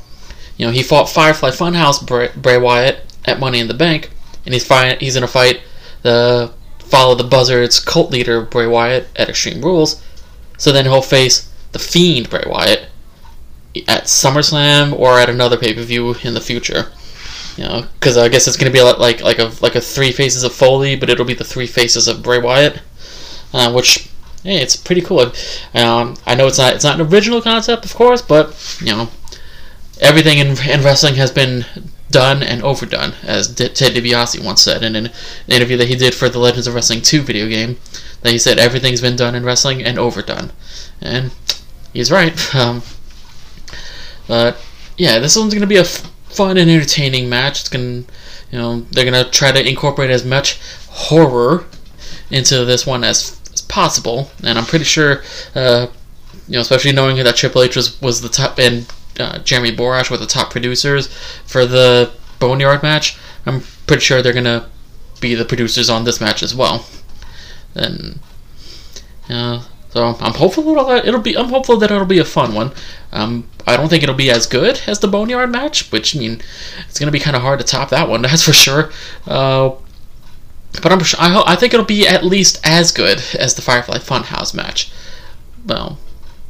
you 0.58 0.66
know 0.66 0.72
he 0.72 0.82
fought 0.82 1.08
Firefly 1.08 1.50
Funhouse 1.50 2.06
Bray, 2.06 2.30
Bray 2.36 2.58
Wyatt 2.58 3.00
at 3.24 3.40
Money 3.40 3.60
in 3.60 3.68
the 3.68 3.74
Bank, 3.74 4.10
and 4.44 4.54
he's 4.54 4.66
fight, 4.66 5.00
he's 5.00 5.14
gonna 5.14 5.26
fight 5.26 5.62
the 6.02 6.52
follow 6.78 7.14
the 7.14 7.24
Buzzards 7.24 7.80
cult 7.80 8.10
leader 8.10 8.40
Bray 8.42 8.66
Wyatt 8.66 9.08
at 9.16 9.28
Extreme 9.28 9.62
Rules. 9.62 10.02
So 10.58 10.70
then 10.70 10.84
he'll 10.84 11.02
face 11.02 11.50
the 11.72 11.78
Fiend 11.78 12.30
Bray 12.30 12.44
Wyatt 12.46 12.88
at 13.88 14.04
SummerSlam 14.04 14.92
or 14.92 15.18
at 15.18 15.28
another 15.28 15.56
pay 15.56 15.74
per 15.74 15.82
view 15.82 16.14
in 16.22 16.34
the 16.34 16.40
future. 16.40 16.92
You 17.56 17.64
know, 17.64 17.86
because 17.94 18.16
I 18.16 18.28
guess 18.28 18.48
it's 18.48 18.56
gonna 18.56 18.70
be 18.70 18.78
a 18.78 18.84
lot 18.84 19.00
like 19.00 19.22
like 19.22 19.38
a 19.38 19.52
like 19.60 19.74
a 19.74 19.80
three 19.80 20.12
faces 20.12 20.42
of 20.42 20.52
Foley, 20.52 20.96
but 20.96 21.08
it'll 21.08 21.24
be 21.24 21.34
the 21.34 21.44
three 21.44 21.66
faces 21.66 22.08
of 22.08 22.22
Bray 22.22 22.38
Wyatt, 22.38 22.80
uh, 23.52 23.72
which 23.72 24.08
hey, 24.42 24.60
it's 24.60 24.76
pretty 24.76 25.00
cool. 25.00 25.32
Um, 25.74 26.16
I 26.26 26.34
know 26.34 26.46
it's 26.46 26.58
not 26.58 26.74
it's 26.74 26.84
not 26.84 27.00
an 27.00 27.06
original 27.06 27.40
concept, 27.40 27.84
of 27.84 27.94
course, 27.94 28.22
but 28.22 28.78
you 28.80 28.92
know, 28.92 29.08
everything 30.00 30.38
in, 30.38 30.48
in 30.68 30.82
wrestling 30.82 31.14
has 31.14 31.30
been 31.30 31.64
done 32.14 32.44
and 32.44 32.62
overdone, 32.62 33.12
as 33.24 33.52
Ted 33.52 33.74
DiBiase 33.74 34.42
once 34.42 34.62
said 34.62 34.84
in 34.84 34.94
an 34.94 35.10
interview 35.48 35.76
that 35.76 35.88
he 35.88 35.96
did 35.96 36.14
for 36.14 36.28
the 36.28 36.38
Legends 36.38 36.68
of 36.68 36.74
Wrestling 36.74 37.02
2 37.02 37.22
video 37.22 37.48
game. 37.48 37.76
That 38.22 38.30
he 38.30 38.38
said 38.38 38.56
everything's 38.56 39.00
been 39.00 39.16
done 39.16 39.34
in 39.34 39.44
wrestling 39.44 39.82
and 39.82 39.98
overdone, 39.98 40.52
and 41.02 41.32
he's 41.92 42.12
right. 42.12 42.34
Um, 42.54 42.82
but 44.26 44.56
yeah, 44.96 45.18
this 45.18 45.36
one's 45.36 45.52
gonna 45.52 45.66
be 45.66 45.76
a 45.76 45.82
f- 45.82 46.10
fun 46.30 46.56
and 46.56 46.70
entertaining 46.70 47.28
match. 47.28 47.60
It's 47.60 47.68
gonna, 47.68 48.04
you 48.50 48.58
know, 48.58 48.80
they're 48.92 49.04
gonna 49.04 49.28
try 49.28 49.50
to 49.52 49.68
incorporate 49.68 50.10
as 50.10 50.24
much 50.24 50.60
horror 50.88 51.66
into 52.30 52.64
this 52.64 52.86
one 52.86 53.04
as, 53.04 53.38
as 53.52 53.60
possible, 53.60 54.30
and 54.42 54.56
I'm 54.56 54.64
pretty 54.64 54.86
sure, 54.86 55.22
uh, 55.54 55.88
you 56.48 56.54
know, 56.54 56.60
especially 56.60 56.92
knowing 56.92 57.22
that 57.22 57.36
Triple 57.36 57.62
H 57.62 57.76
was 57.76 58.00
was 58.00 58.22
the 58.22 58.30
top 58.30 58.58
and 58.58 58.86
uh, 59.18 59.38
Jeremy 59.38 59.74
Borash 59.74 60.10
were 60.10 60.16
the 60.16 60.26
top 60.26 60.50
producers 60.50 61.08
for 61.46 61.66
the 61.66 62.10
Boneyard 62.38 62.82
match. 62.82 63.16
I'm 63.46 63.62
pretty 63.86 64.02
sure 64.02 64.22
they're 64.22 64.32
gonna 64.32 64.68
be 65.20 65.34
the 65.34 65.44
producers 65.44 65.88
on 65.88 66.04
this 66.04 66.20
match 66.20 66.42
as 66.42 66.54
well. 66.54 66.86
And 67.74 68.20
uh, 69.28 69.62
so 69.90 70.16
I'm 70.20 70.34
hopeful 70.34 70.68
it'll, 70.68 70.90
it'll 70.90 71.20
be. 71.20 71.36
I'm 71.36 71.50
hopeful 71.50 71.76
that 71.78 71.90
it'll 71.90 72.04
be 72.04 72.18
a 72.18 72.24
fun 72.24 72.54
one. 72.54 72.72
Um, 73.12 73.48
I 73.66 73.76
don't 73.76 73.88
think 73.88 74.02
it'll 74.02 74.14
be 74.14 74.30
as 74.30 74.46
good 74.46 74.82
as 74.86 74.98
the 74.98 75.08
Boneyard 75.08 75.50
match, 75.50 75.90
which 75.92 76.16
I 76.16 76.18
mean, 76.18 76.40
it's 76.88 76.98
gonna 76.98 77.12
be 77.12 77.20
kind 77.20 77.36
of 77.36 77.42
hard 77.42 77.60
to 77.60 77.64
top 77.64 77.90
that 77.90 78.08
one. 78.08 78.22
That's 78.22 78.42
for 78.42 78.52
sure. 78.52 78.90
Uh, 79.26 79.70
but 80.82 80.90
I'm 80.90 81.00
I, 81.18 81.52
I 81.52 81.56
think 81.56 81.72
it'll 81.72 81.86
be 81.86 82.06
at 82.06 82.24
least 82.24 82.60
as 82.64 82.90
good 82.90 83.22
as 83.38 83.54
the 83.54 83.62
Firefly 83.62 83.98
Funhouse 83.98 84.52
match. 84.54 84.90
Well, 85.64 85.98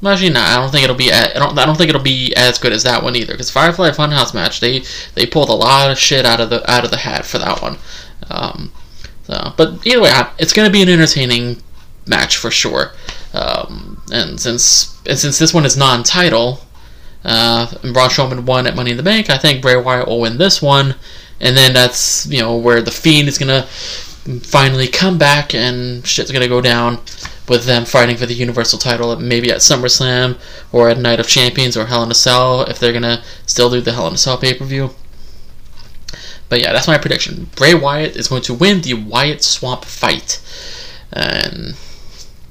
Actually, 0.06 0.34
I 0.36 0.56
don't 0.56 0.70
think 0.70 0.84
it'll 0.84 0.96
be. 0.96 1.12
I 1.12 1.32
don't. 1.34 1.58
I 1.58 1.64
don't 1.64 1.76
think 1.76 1.88
it'll 1.88 2.02
be 2.02 2.34
as 2.36 2.58
good 2.58 2.72
as 2.72 2.82
that 2.82 3.02
one 3.02 3.16
either. 3.16 3.32
Because 3.32 3.50
Firefly 3.50 3.90
Funhouse 3.90 4.34
match, 4.34 4.60
they 4.60 4.82
they 5.14 5.26
pulled 5.26 5.48
a 5.48 5.54
lot 5.54 5.90
of 5.90 5.98
shit 5.98 6.26
out 6.26 6.40
of 6.40 6.50
the 6.50 6.68
out 6.70 6.84
of 6.84 6.90
the 6.90 6.98
hat 6.98 7.24
for 7.24 7.38
that 7.38 7.62
one. 7.62 7.78
Um, 8.30 8.72
so, 9.24 9.54
but 9.56 9.86
either 9.86 10.00
way, 10.00 10.12
it's 10.38 10.52
going 10.52 10.66
to 10.66 10.72
be 10.72 10.82
an 10.82 10.88
entertaining 10.88 11.62
match 12.06 12.36
for 12.36 12.50
sure. 12.50 12.92
Um, 13.32 14.02
and 14.12 14.38
since 14.38 15.00
and 15.06 15.18
since 15.18 15.38
this 15.38 15.54
one 15.54 15.64
is 15.64 15.76
non-title, 15.76 16.60
uh, 17.24 17.72
and 17.82 17.94
Braun 17.94 18.10
Strowman 18.10 18.44
won 18.44 18.66
at 18.66 18.76
Money 18.76 18.90
in 18.90 18.96
the 18.96 19.02
Bank, 19.02 19.30
I 19.30 19.38
think 19.38 19.62
Bray 19.62 19.76
Wyatt 19.76 20.08
will 20.08 20.20
win 20.20 20.38
this 20.38 20.60
one, 20.60 20.94
and 21.40 21.56
then 21.56 21.72
that's 21.72 22.26
you 22.26 22.40
know 22.40 22.56
where 22.56 22.82
the 22.82 22.90
Fiend 22.90 23.28
is 23.28 23.38
gonna 23.38 23.62
finally 24.42 24.86
come 24.86 25.18
back 25.18 25.54
and 25.54 26.06
shit's 26.06 26.30
gonna 26.30 26.48
go 26.48 26.60
down 26.60 26.98
with 27.48 27.64
them 27.64 27.84
fighting 27.84 28.16
for 28.16 28.26
the 28.26 28.34
Universal 28.34 28.78
title, 28.78 29.14
maybe 29.16 29.50
at 29.50 29.58
SummerSlam 29.58 30.38
or 30.72 30.88
at 30.88 30.98
Night 30.98 31.20
of 31.20 31.28
Champions 31.28 31.76
or 31.76 31.86
Hell 31.86 32.02
in 32.02 32.10
a 32.10 32.14
Cell 32.14 32.62
if 32.62 32.78
they're 32.78 32.92
gonna 32.92 33.22
still 33.46 33.70
do 33.70 33.80
the 33.80 33.92
Hell 33.92 34.08
in 34.08 34.14
a 34.14 34.18
Cell 34.18 34.38
pay 34.38 34.54
per 34.54 34.64
view. 34.64 34.90
But 36.48 36.60
yeah, 36.60 36.72
that's 36.72 36.86
my 36.86 36.98
prediction. 36.98 37.50
Bray 37.56 37.74
Wyatt 37.74 38.16
is 38.16 38.28
going 38.28 38.42
to 38.42 38.54
win 38.54 38.82
the 38.82 38.94
Wyatt 38.94 39.42
Swamp 39.42 39.84
fight, 39.84 40.40
and 41.12 41.74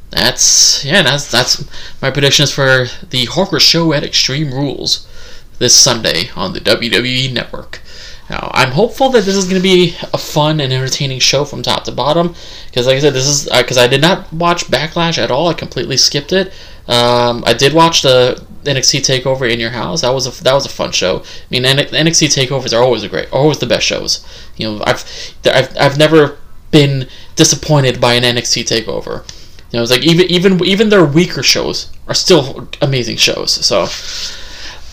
that's 0.09 0.83
yeah, 0.83 1.01
that's 1.01 1.31
that's 1.31 1.65
my 2.01 2.11
predictions 2.11 2.51
for 2.51 2.87
the 3.09 3.25
Horror 3.25 3.59
Show 3.59 3.93
at 3.93 4.03
Extreme 4.03 4.51
Rules 4.51 5.07
this 5.59 5.75
Sunday 5.75 6.29
on 6.35 6.53
the 6.53 6.59
WWE 6.59 7.31
Network. 7.31 7.81
Now, 8.33 8.49
I'm 8.51 8.71
hopeful 8.71 9.09
that 9.09 9.25
this 9.25 9.35
is 9.35 9.45
going 9.45 9.61
to 9.61 9.61
be 9.61 9.95
a 10.11 10.17
fun 10.17 10.59
and 10.59 10.73
entertaining 10.73 11.19
show 11.19 11.45
from 11.45 11.61
top 11.61 11.83
to 11.83 11.91
bottom. 11.91 12.33
Because, 12.65 12.87
like 12.87 12.97
I 12.97 12.99
said, 12.99 13.13
this 13.13 13.27
is 13.27 13.47
because 13.55 13.77
uh, 13.77 13.81
I 13.81 13.87
did 13.87 14.01
not 14.01 14.33
watch 14.33 14.65
Backlash 14.65 15.19
at 15.19 15.29
all. 15.29 15.49
I 15.49 15.53
completely 15.53 15.97
skipped 15.97 16.33
it. 16.33 16.47
Um, 16.87 17.43
I 17.45 17.53
did 17.53 17.73
watch 17.73 18.01
the 18.01 18.43
NXT 18.63 19.01
Takeover 19.01 19.47
in 19.51 19.59
your 19.59 19.69
house. 19.69 20.01
That 20.01 20.15
was 20.15 20.25
a 20.25 20.43
that 20.43 20.53
was 20.53 20.65
a 20.65 20.69
fun 20.69 20.91
show. 20.91 21.19
I 21.19 21.25
mean, 21.51 21.61
NXT 21.63 22.33
Takeovers 22.33 22.75
are 22.75 22.81
always 22.81 23.03
a 23.03 23.09
great, 23.09 23.31
always 23.31 23.59
the 23.59 23.67
best 23.67 23.85
shows. 23.85 24.25
You 24.57 24.67
know, 24.67 24.83
I've 24.83 25.05
I've 25.45 25.77
I've 25.77 25.97
never 25.99 26.39
been 26.71 27.07
disappointed 27.35 28.01
by 28.01 28.15
an 28.15 28.23
NXT 28.23 28.63
Takeover. 28.63 29.29
You 29.69 29.77
know, 29.77 29.83
it's 29.83 29.91
like 29.91 30.01
even 30.01 30.25
even 30.31 30.65
even 30.65 30.89
their 30.89 31.05
weaker 31.05 31.43
shows 31.43 31.91
are 32.07 32.15
still 32.15 32.67
amazing 32.81 33.17
shows. 33.17 33.51
So. 33.63 33.87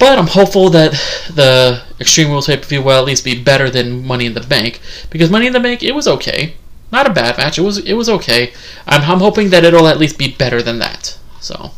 But 0.01 0.19
I'm 0.19 0.29
hopeful 0.29 0.71
that 0.71 0.93
the 1.33 1.83
Extreme 2.01 2.31
Rules 2.31 2.47
pay 2.47 2.57
per 2.57 2.65
view 2.65 2.83
will 2.83 2.99
at 2.99 3.05
least 3.05 3.23
be 3.23 3.41
better 3.41 3.69
than 3.69 4.07
Money 4.07 4.25
in 4.25 4.33
the 4.33 4.41
Bank 4.41 4.81
because 5.11 5.31
Money 5.31 5.47
in 5.47 5.53
the 5.53 5.61
Bank 5.61 5.83
it 5.83 5.95
was 5.95 6.09
okay, 6.09 6.55
not 6.91 7.07
a 7.07 7.13
bad 7.13 7.37
match. 7.37 7.59
It 7.59 7.63
was 7.63 7.77
it 7.77 7.93
was 7.93 8.09
okay. 8.09 8.55
I'm 8.87 9.03
I'm 9.03 9.19
hoping 9.19 9.51
that 9.51 9.63
it'll 9.63 9.87
at 9.87 9.99
least 9.99 10.17
be 10.17 10.29
better 10.33 10.63
than 10.63 10.79
that. 10.79 11.19
So, 11.41 11.73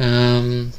um, 0.00 0.72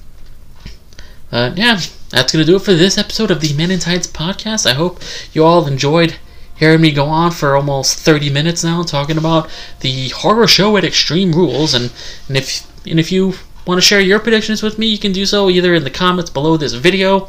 uh, 1.31 1.53
yeah, 1.55 1.79
that's 2.09 2.33
gonna 2.33 2.43
do 2.43 2.57
it 2.57 2.61
for 2.61 2.73
this 2.73 2.97
episode 2.97 3.31
of 3.31 3.39
the 3.39 3.53
Men 3.53 3.71
in 3.71 3.79
Tights 3.79 4.07
podcast. 4.07 4.69
I 4.69 4.73
hope 4.73 4.99
you 5.31 5.45
all 5.45 5.65
enjoyed 5.65 6.17
hearing 6.57 6.81
me 6.81 6.91
go 6.91 7.05
on 7.05 7.31
for 7.31 7.55
almost 7.55 7.99
30 7.99 8.31
minutes 8.31 8.63
now 8.65 8.83
talking 8.83 9.17
about 9.17 9.49
the 9.79 10.09
horror 10.09 10.47
show 10.47 10.75
at 10.75 10.83
Extreme 10.83 11.31
Rules 11.31 11.73
and, 11.73 11.91
and 12.27 12.35
if 12.35 12.67
and 12.85 12.99
if 12.99 13.11
you 13.11 13.35
want 13.67 13.77
to 13.77 13.85
share 13.85 13.99
your 13.99 14.19
predictions 14.19 14.63
with 14.63 14.79
me, 14.79 14.87
you 14.87 14.97
can 14.97 15.11
do 15.11 15.25
so 15.25 15.49
either 15.49 15.73
in 15.73 15.83
the 15.83 15.89
comments 15.89 16.31
below 16.31 16.57
this 16.57 16.73
video 16.73 17.27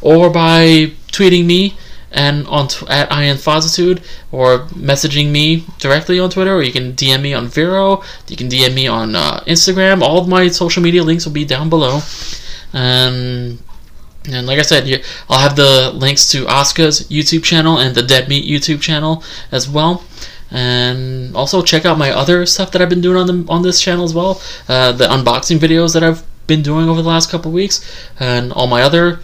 or 0.00 0.28
by 0.28 0.92
tweeting 1.12 1.46
me 1.46 1.76
and 2.10 2.46
on 2.46 2.68
t- 2.68 2.86
at 2.88 3.08
IAmFozzitude 3.10 4.02
or 4.32 4.60
messaging 4.68 5.30
me 5.30 5.64
directly 5.78 6.18
on 6.18 6.30
Twitter, 6.30 6.54
or 6.54 6.62
you 6.62 6.72
can 6.72 6.94
DM 6.94 7.22
me 7.22 7.34
on 7.34 7.48
Vero. 7.48 8.02
You 8.26 8.36
can 8.36 8.48
DM 8.48 8.74
me 8.74 8.86
on 8.86 9.14
uh, 9.14 9.40
Instagram. 9.46 10.02
All 10.02 10.18
of 10.18 10.28
my 10.28 10.48
social 10.48 10.82
media 10.82 11.04
links 11.04 11.26
will 11.26 11.32
be 11.32 11.44
down 11.44 11.68
below. 11.68 12.00
And 12.72 13.58
like 14.46 14.58
I 14.58 14.62
said, 14.62 15.02
I'll 15.28 15.38
have 15.38 15.56
the 15.56 15.90
links 15.94 16.30
to 16.32 16.44
Asuka's 16.46 17.08
YouTube 17.08 17.44
channel 17.44 17.78
and 17.78 17.94
the 17.94 18.02
Dead 18.02 18.28
Meat 18.28 18.44
YouTube 18.44 18.80
channel 18.80 19.22
as 19.52 19.68
well 19.68 20.02
and 20.50 21.36
also 21.36 21.62
check 21.62 21.84
out 21.84 21.98
my 21.98 22.10
other 22.10 22.46
stuff 22.46 22.72
that 22.72 22.82
I've 22.82 22.88
been 22.88 23.00
doing 23.00 23.16
on 23.16 23.26
the 23.26 23.52
on 23.52 23.62
this 23.62 23.80
channel 23.80 24.04
as 24.04 24.14
well. 24.14 24.40
Uh, 24.68 24.92
the 24.92 25.06
unboxing 25.06 25.58
videos 25.58 25.94
that 25.94 26.02
I've 26.02 26.22
been 26.46 26.62
doing 26.62 26.88
over 26.88 27.02
the 27.02 27.08
last 27.08 27.30
couple 27.30 27.52
weeks, 27.52 27.84
and 28.18 28.52
all 28.52 28.66
my 28.66 28.82
other 28.82 29.20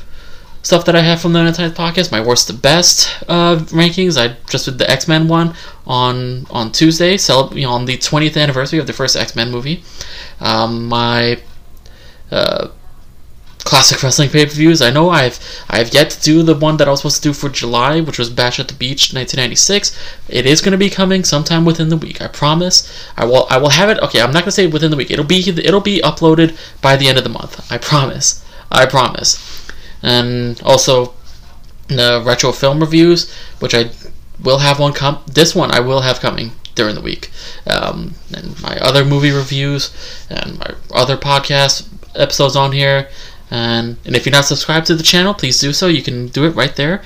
stuff 0.63 0.87
that 0.87 0.97
I 0.97 1.03
have 1.03 1.21
from 1.21 1.35
the 1.35 1.41
Untied 1.41 1.75
podcast. 1.75 2.11
My 2.11 2.21
worst 2.21 2.47
to 2.49 2.55
best 2.55 3.23
uh, 3.29 3.57
rankings. 3.67 4.19
I 4.19 4.37
just 4.49 4.65
did 4.65 4.79
the 4.79 4.91
X 4.91 5.07
Men 5.07 5.29
one 5.29 5.55
on 5.87 6.47
on 6.51 6.73
Tuesday, 6.73 7.17
cel- 7.17 7.53
you 7.57 7.63
know, 7.63 7.73
on 7.73 7.85
the 7.85 7.97
20th 7.97 8.41
anniversary 8.41 8.79
of 8.79 8.87
the 8.87 8.93
first 8.93 9.17
X 9.17 9.37
Men 9.37 9.51
movie. 9.51 9.85
Um, 10.41 10.87
my 10.87 11.41
uh, 12.31 12.69
classic 13.65 14.03
wrestling 14.03 14.29
pay 14.29 14.45
per 14.45 14.53
views. 14.53 14.81
I 14.81 14.91
know 14.91 15.11
I've 15.11 15.39
I've 15.69 15.93
yet 15.93 16.11
to 16.11 16.21
do 16.21 16.43
the 16.43 16.55
one 16.55 16.77
that 16.77 16.87
I 16.87 16.91
was 16.91 17.01
supposed 17.01 17.23
to 17.23 17.29
do 17.29 17.33
for 17.33 17.49
July, 17.49 18.01
which 18.01 18.19
was 18.19 18.31
Bash 18.31 18.61
at 18.61 18.69
the 18.69 18.75
Beach 18.75 19.13
1996. 19.13 19.99
It 20.29 20.47
is 20.47 20.61
going 20.61 20.73
to 20.73 20.79
be 20.79 20.91
coming 20.91 21.25
sometime 21.25 21.65
within 21.65 21.89
the 21.89 21.97
week. 21.97 22.21
I 22.21 22.29
promise. 22.29 22.91
I 23.17 23.25
will 23.25 23.47
I 23.51 23.57
will 23.59 23.71
have 23.71 23.89
it. 23.89 23.99
Okay, 23.99 24.21
I'm 24.21 24.33
not 24.33 24.41
going 24.41 24.45
to 24.47 24.53
say 24.53 24.67
within 24.67 24.91
the 24.91 24.97
week. 24.97 25.11
It'll 25.11 25.25
be 25.25 25.49
it'll 25.49 25.81
be 25.81 26.01
uploaded 26.03 26.57
by 26.81 26.97
the 26.97 27.09
end 27.09 27.19
of 27.19 27.25
the 27.25 27.31
month. 27.31 27.71
I 27.73 27.79
promise. 27.79 28.45
I 28.71 28.87
promise. 28.87 29.41
And 30.03 30.61
also 30.63 31.15
the 31.89 32.23
retro 32.25 32.53
film 32.53 32.81
reviews, 32.81 33.33
which 33.61 33.75
I 33.75 33.91
will 34.43 34.59
have 34.59 34.79
one 34.79 34.93
come. 34.93 35.23
This 35.27 35.55
one 35.55 35.71
I 35.71 35.81
will 35.81 36.03
have 36.03 36.21
coming 36.21 36.53
during 36.75 36.95
the 36.95 37.01
week. 37.01 37.31
Um, 37.67 38.15
and 38.35 38.61
my 38.61 38.77
other 38.79 39.05
movie 39.05 39.31
reviews 39.31 39.95
and 40.29 40.59
my 40.59 40.75
other 40.93 41.17
podcast 41.17 41.89
episodes 42.15 42.57
on 42.57 42.73
here 42.73 43.09
and, 43.55 43.97
and 44.05 44.17
if 44.17 44.27
you're 44.27 44.33
not 44.33 44.47
subscribed 44.47 44.87
to 44.89 44.97
the 44.97 45.05
channel, 45.05 45.33
please 45.33 45.61
do 45.61 45.73
so. 45.73 45.87
You 45.87 46.03
can 46.03 46.27
do 46.27 46.45
it 46.45 46.57
right 46.57 46.75
there 46.75 47.05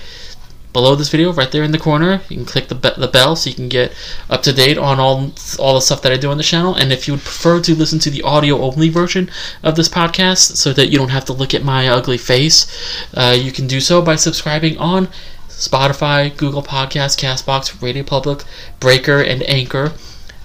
below 0.73 0.95
this 0.95 1.11
video, 1.11 1.31
right 1.31 1.53
there 1.53 1.63
in 1.63 1.73
the 1.73 1.79
corner. 1.79 2.23
You 2.31 2.37
can 2.39 2.47
click 2.47 2.69
the, 2.69 2.75
be- 2.75 2.97
the 2.97 3.07
bell 3.07 3.37
so 3.37 3.51
you 3.51 3.57
can 3.57 3.69
get 3.69 3.93
up 4.31 4.43
to 4.45 4.53
date 4.55 4.79
on 4.79 4.99
all, 4.99 5.31
all 5.59 5.75
the 5.75 5.83
stuff 5.83 6.01
that 6.01 6.13
I 6.13 6.17
do 6.17 6.31
on 6.31 6.39
the 6.39 6.43
channel. 6.43 6.75
And 6.75 6.91
if 6.91 7.07
you 7.07 7.13
would 7.13 7.23
prefer 7.23 7.61
to 7.61 7.75
listen 7.75 7.99
to 7.99 8.09
the 8.09 8.23
audio 8.23 8.63
only 8.63 8.89
version 8.89 9.31
of 9.63 9.77
this 9.77 9.91
podcast 9.91 10.57
so 10.57 10.73
that 10.73 10.89
you 10.89 10.97
don't 10.97 11.11
have 11.11 11.27
to 11.27 11.35
look 11.35 11.53
at 11.53 11.63
my 11.63 11.87
ugly 11.87 12.17
face, 12.17 12.67
uh, 13.13 13.37
you 13.39 13.53
can 13.53 13.67
do 13.67 13.79
so 13.79 14.01
by 14.01 14.17
subscribing 14.17 14.79
on 14.79 15.09
Spotify, 15.51 16.35
Google 16.35 16.63
Podcasts, 16.63 17.19
Castbox, 17.19 17.83
Radio 17.83 18.05
Public, 18.05 18.43
Breaker, 18.81 19.21
and 19.21 19.43
Anchor. 19.43 19.93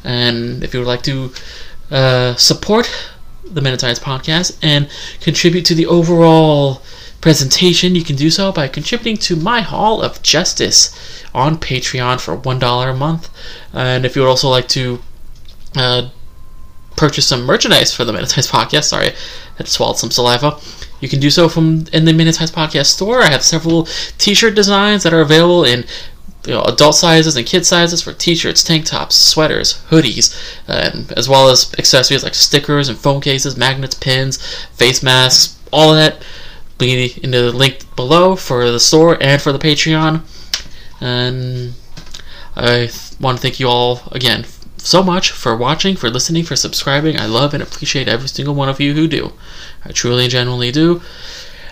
And 0.04 0.66
if 0.66 0.74
you 0.74 0.82
would 0.82 0.88
like 0.88 1.04
to 1.04 1.32
uh, 1.92 2.36
support 2.36 2.92
the 3.46 3.62
Men 3.62 3.78
podcast 3.78 4.58
and 4.62 4.90
contribute 5.22 5.66
to 5.66 5.76
the 5.76 5.86
overall 5.86 6.82
presentation, 7.22 7.96
you 7.96 8.04
can 8.04 8.18
do 8.18 8.30
so 8.30 8.52
by 8.52 8.68
contributing 8.68 9.16
to 9.16 9.36
my 9.36 9.62
Hall 9.62 10.02
of 10.02 10.22
Justice 10.22 10.94
on 11.34 11.58
Patreon 11.58 12.20
for 12.20 12.38
$1 12.38 12.90
a 12.90 12.94
month. 12.94 13.30
And 13.72 14.06
if 14.06 14.16
you 14.16 14.22
would 14.22 14.28
also 14.28 14.50
like 14.50 14.68
to 14.70 15.02
uh, 15.76 16.10
purchase 16.98 17.28
some 17.28 17.44
merchandise 17.44 17.94
for 17.96 18.04
the 18.04 18.12
Men 18.12 18.24
in 18.24 18.28
Tights 18.28 18.52
podcast, 18.52 18.84
sorry, 18.84 19.10
I 19.10 19.16
had 19.58 19.68
swallowed 19.68 19.98
some 19.98 20.12
saliva. 20.12 20.60
You 21.00 21.10
can 21.10 21.20
do 21.20 21.30
so 21.30 21.50
from 21.50 21.86
in 21.94 22.06
the 22.06 22.14
Men 22.14 22.28
in 22.28 22.34
Tights 22.34 22.52
podcast 22.52 22.88
store. 22.88 23.22
I 23.22 23.30
have 23.30 23.44
several 23.44 23.86
t-shirt 24.18 24.56
designs 24.56 25.04
that 25.04 25.14
are 25.14 25.22
available 25.22 25.64
in 25.64 25.86
you 26.46 26.54
know, 26.54 26.62
adult 26.64 26.96
sizes 26.96 27.36
and 27.36 27.46
kid 27.46 27.66
sizes 27.66 28.02
for 28.02 28.14
t-shirts, 28.14 28.64
tank 28.64 28.86
tops, 28.86 29.16
sweaters, 29.16 29.84
hoodies, 29.90 30.36
and 30.68 31.12
as 31.14 31.30
well 31.30 31.50
as 31.50 31.74
accessories 31.78 32.24
like 32.24 32.36
stickers 32.36 32.90
and 32.90 32.98
phone 32.98 33.22
cases, 33.22 33.56
magnets, 33.56 33.96
pins, 33.96 34.38
face 34.74 35.02
masks, 35.02 35.58
all 35.72 35.92
of 35.92 35.98
that. 35.98 36.24
Be 36.78 37.14
in 37.24 37.32
the 37.32 37.52
link 37.52 37.96
below 37.96 38.36
for 38.36 38.70
the 38.70 38.80
store 38.80 39.18
and 39.22 39.42
for 39.42 39.54
the 39.54 39.60
Patreon. 39.60 40.22
And 41.00 41.74
I 42.56 42.90
want 43.20 43.38
to 43.38 43.42
thank 43.42 43.60
you 43.60 43.68
all 43.68 44.02
again 44.12 44.46
so 44.78 45.02
much 45.02 45.32
for 45.32 45.56
watching, 45.56 45.96
for 45.96 46.10
listening, 46.10 46.44
for 46.44 46.56
subscribing. 46.56 47.18
I 47.18 47.26
love 47.26 47.54
and 47.54 47.64
appreciate 47.64 48.08
every 48.08 48.28
single 48.28 48.54
one 48.54 48.70
of 48.70 48.82
you 48.82 48.94
who 48.94 49.08
do. 49.08 49.34
I 49.86 49.92
truly 49.92 50.24
and 50.24 50.32
genuinely 50.32 50.72
do. 50.72 51.02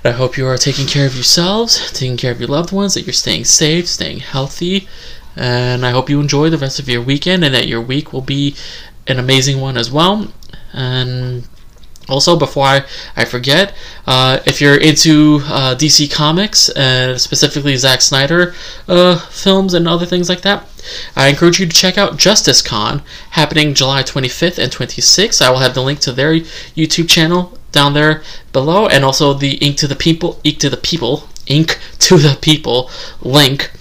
I 0.03 0.11
hope 0.11 0.35
you 0.35 0.47
are 0.47 0.57
taking 0.57 0.87
care 0.87 1.05
of 1.05 1.13
yourselves, 1.13 1.91
taking 1.91 2.17
care 2.17 2.31
of 2.31 2.39
your 2.39 2.49
loved 2.49 2.71
ones, 2.71 2.95
that 2.95 3.05
you're 3.05 3.13
staying 3.13 3.45
safe, 3.45 3.87
staying 3.87 4.19
healthy, 4.19 4.87
and 5.35 5.85
I 5.85 5.91
hope 5.91 6.09
you 6.09 6.19
enjoy 6.19 6.49
the 6.49 6.57
rest 6.57 6.79
of 6.79 6.89
your 6.89 7.03
weekend 7.03 7.43
and 7.43 7.53
that 7.53 7.67
your 7.67 7.81
week 7.81 8.11
will 8.11 8.21
be 8.21 8.55
an 9.07 9.19
amazing 9.19 9.61
one 9.61 9.77
as 9.77 9.91
well. 9.91 10.31
And 10.73 11.47
also, 12.09 12.35
before 12.35 12.65
I, 12.65 12.85
I 13.15 13.25
forget, 13.25 13.75
uh, 14.07 14.39
if 14.45 14.59
you're 14.59 14.75
into 14.75 15.41
uh, 15.43 15.75
DC 15.75 16.11
Comics, 16.11 16.69
and 16.69 17.21
specifically 17.21 17.75
Zack 17.77 18.01
Snyder 18.01 18.55
uh, 18.87 19.19
films 19.27 19.75
and 19.75 19.87
other 19.87 20.07
things 20.07 20.27
like 20.27 20.41
that, 20.41 20.67
I 21.15 21.27
encourage 21.27 21.59
you 21.59 21.67
to 21.67 21.75
check 21.75 21.99
out 21.99 22.17
Justice 22.17 22.63
Con, 22.63 23.03
happening 23.31 23.75
July 23.75 24.01
25th 24.01 24.57
and 24.57 24.71
26th. 24.71 25.41
I 25.43 25.51
will 25.51 25.59
have 25.59 25.75
the 25.75 25.83
link 25.83 25.99
to 25.99 26.11
their 26.11 26.33
YouTube 26.33 27.07
channel 27.07 27.57
down 27.71 27.93
there 27.93 28.23
below, 28.53 28.87
and 28.87 29.03
also 29.03 29.33
the 29.33 29.55
Ink 29.55 29.77
to 29.77 29.87
the 29.87 29.95
People, 29.95 30.39
Ink 30.43 30.59
to 30.59 30.69
the 30.69 30.77
People, 30.77 31.27
Ink 31.47 31.79
to 31.99 32.17
the 32.17 32.37
People 32.41 32.89
link 33.21 33.71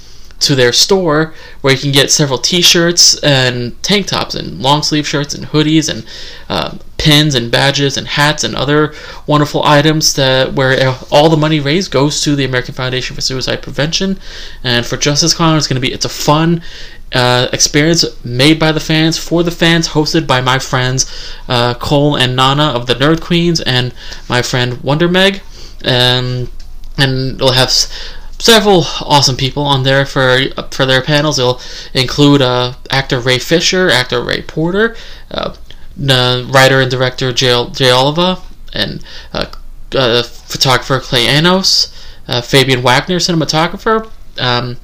to 0.40 0.54
their 0.54 0.72
store 0.72 1.34
where 1.60 1.74
you 1.74 1.78
can 1.78 1.92
get 1.92 2.10
several 2.10 2.38
t-shirts 2.38 3.22
and 3.22 3.80
tank 3.82 4.06
tops 4.06 4.34
and 4.34 4.60
long 4.60 4.82
sleeve 4.82 5.06
shirts 5.06 5.34
and 5.34 5.46
hoodies 5.46 5.88
and 5.88 6.06
uh, 6.48 6.76
pins 6.96 7.34
and 7.34 7.50
badges 7.50 7.96
and 7.96 8.06
hats 8.08 8.42
and 8.42 8.56
other 8.56 8.94
wonderful 9.26 9.62
items 9.64 10.14
that 10.14 10.54
where 10.54 10.94
all 11.10 11.28
the 11.28 11.36
money 11.36 11.60
raised 11.60 11.90
goes 11.90 12.22
to 12.22 12.34
the 12.34 12.44
American 12.44 12.74
Foundation 12.74 13.14
for 13.14 13.20
Suicide 13.20 13.62
Prevention. 13.62 14.18
And 14.64 14.84
for 14.84 14.96
Justice 14.96 15.34
Con 15.34 15.56
it's 15.56 15.66
going 15.66 15.80
to 15.80 15.86
be 15.86 15.92
it's 15.92 16.06
a 16.06 16.10
fun 16.10 16.62
uh, 17.12 17.48
experience 17.52 18.04
made 18.24 18.58
by 18.58 18.72
the 18.72 18.80
fans 18.80 19.18
for 19.18 19.42
the 19.42 19.50
fans 19.50 19.88
hosted 19.88 20.26
by 20.26 20.40
my 20.40 20.58
friends 20.58 21.10
uh, 21.48 21.74
Cole 21.74 22.16
and 22.16 22.36
Nana 22.36 22.64
of 22.64 22.86
the 22.86 22.94
Nerd 22.94 23.20
Queens 23.20 23.60
and 23.60 23.92
my 24.28 24.42
friend 24.42 24.80
Wonder 24.82 25.08
Meg 25.08 25.42
and 25.82 26.48
and 26.98 27.40
we'll 27.40 27.52
have 27.52 27.70
several 28.40 28.84
awesome 29.02 29.36
people 29.36 29.62
on 29.62 29.82
there 29.82 30.04
for 30.06 30.40
for 30.70 30.86
their 30.86 31.02
panels. 31.02 31.36
They'll 31.36 31.60
include 31.94 32.42
uh, 32.42 32.74
actor 32.90 33.20
Ray 33.20 33.38
Fisher, 33.38 33.90
actor 33.90 34.22
Ray 34.22 34.42
Porter, 34.42 34.96
uh, 35.30 35.54
writer 35.96 36.80
and 36.80 36.90
director 36.90 37.32
Jay, 37.32 37.66
Jay 37.72 37.92
Oliva, 37.92 38.40
and 38.72 39.04
uh, 39.32 39.46
uh, 39.94 40.22
photographer 40.22 41.00
Clay 41.00 41.26
Enos, 41.36 41.94
uh, 42.28 42.40
Fabian 42.40 42.82
Wagner, 42.82 43.16
cinematographer. 43.16 44.10
Um, 44.38 44.78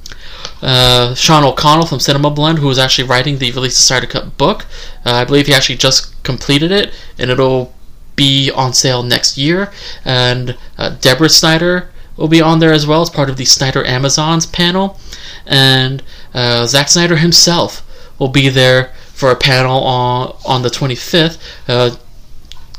uh, 0.62 1.14
Sean 1.14 1.44
O'Connell 1.44 1.86
from 1.86 2.00
Cinema 2.00 2.30
Blend, 2.30 2.58
who 2.58 2.70
is 2.70 2.78
actually 2.78 3.08
writing 3.08 3.38
the 3.38 3.52
Release 3.52 3.76
Snyder 3.76 4.06
Cut 4.06 4.36
book. 4.36 4.66
I 5.04 5.24
believe 5.24 5.46
he 5.46 5.54
actually 5.54 5.76
just 5.76 6.22
completed 6.22 6.72
it, 6.72 6.92
and 7.18 7.30
it'll 7.30 7.74
be 8.16 8.50
on 8.50 8.72
sale 8.72 9.02
next 9.02 9.36
year. 9.36 9.72
And 10.04 10.56
Deborah 11.00 11.28
Snyder, 11.28 11.90
will 12.16 12.28
be 12.28 12.40
on 12.40 12.58
there 12.58 12.72
as 12.72 12.86
well 12.86 13.02
as 13.02 13.10
part 13.10 13.28
of 13.30 13.36
the 13.36 13.44
Snyder 13.44 13.84
Amazons 13.84 14.46
panel. 14.46 14.98
And 15.46 16.02
uh, 16.34 16.66
Zack 16.66 16.88
Snyder 16.88 17.16
himself 17.16 17.82
will 18.18 18.28
be 18.28 18.48
there 18.48 18.92
for 19.12 19.30
a 19.30 19.36
panel 19.36 19.82
on, 19.82 20.36
on 20.46 20.62
the 20.62 20.68
25th. 20.68 21.38
Uh, 21.68 21.96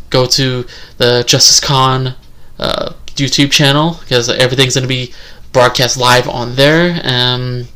go 0.10 0.26
to 0.26 0.65
the 0.98 1.24
Justice 1.28 1.60
Con 1.60 2.15
uh, 2.60 2.93
YouTube 3.15 3.52
channel 3.52 3.98
because 4.02 4.30
everything's 4.30 4.76
going 4.76 4.84
to 4.84 4.88
be 4.88 5.13
broadcast 5.51 5.97
live 5.97 6.27
on 6.27 6.55
there. 6.55 7.01
Um, 7.03 7.67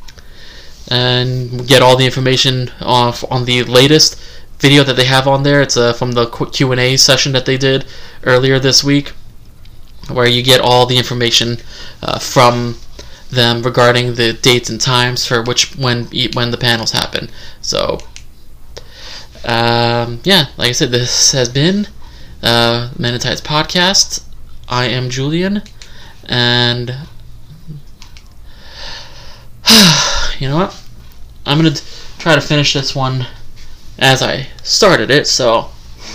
and 0.91 1.67
get 1.67 1.81
all 1.81 1.95
the 1.95 2.05
information 2.05 2.69
off 2.81 3.23
on 3.31 3.45
the 3.45 3.63
latest 3.63 4.19
video 4.59 4.83
that 4.83 4.95
they 4.97 5.05
have 5.05 5.27
on 5.27 5.43
there. 5.43 5.61
It's 5.61 5.77
uh, 5.77 5.93
from 5.93 6.11
the 6.11 6.27
Q&A 6.27 6.97
session 6.97 7.31
that 7.31 7.45
they 7.45 7.57
did 7.57 7.85
earlier 8.23 8.59
this 8.59 8.83
week 8.83 9.13
where 10.09 10.27
you 10.27 10.43
get 10.43 10.59
all 10.59 10.85
the 10.85 10.97
information 10.97 11.57
uh, 12.01 12.19
from 12.19 12.75
them 13.29 13.63
regarding 13.63 14.15
the 14.15 14.33
dates 14.33 14.69
and 14.69 14.81
times 14.81 15.25
for 15.25 15.41
which 15.41 15.77
when 15.77 16.05
when 16.33 16.51
the 16.51 16.57
panels 16.57 16.91
happen. 16.91 17.29
So 17.61 17.99
um, 19.45 20.19
yeah, 20.23 20.47
like 20.57 20.69
I 20.69 20.71
said, 20.73 20.91
this 20.91 21.31
has 21.31 21.47
been 21.49 21.87
uh, 22.43 22.89
podcast. 22.97 24.23
I 24.67 24.85
am 24.85 25.09
Julian, 25.09 25.63
and 26.25 26.95
you 30.39 30.47
know 30.49 30.57
what? 30.57 30.83
I'm 31.45 31.57
gonna 31.57 31.75
try 32.17 32.35
to 32.35 32.41
finish 32.41 32.73
this 32.73 32.95
one 32.95 33.27
as 33.97 34.21
I 34.21 34.47
started 34.63 35.09
it. 35.09 35.27
So, 35.27 35.69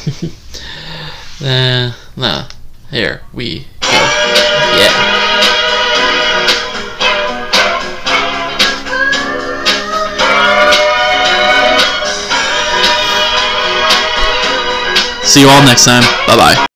uh, 1.41 1.93
nah, 2.17 2.49
here 2.91 3.23
we 3.33 3.61
go. 3.81 3.89
yeah. 4.81 5.17
See 15.25 15.41
you 15.41 15.49
all 15.49 15.63
next 15.65 15.85
time. 15.85 16.03
Bye 16.27 16.37
bye. 16.37 16.67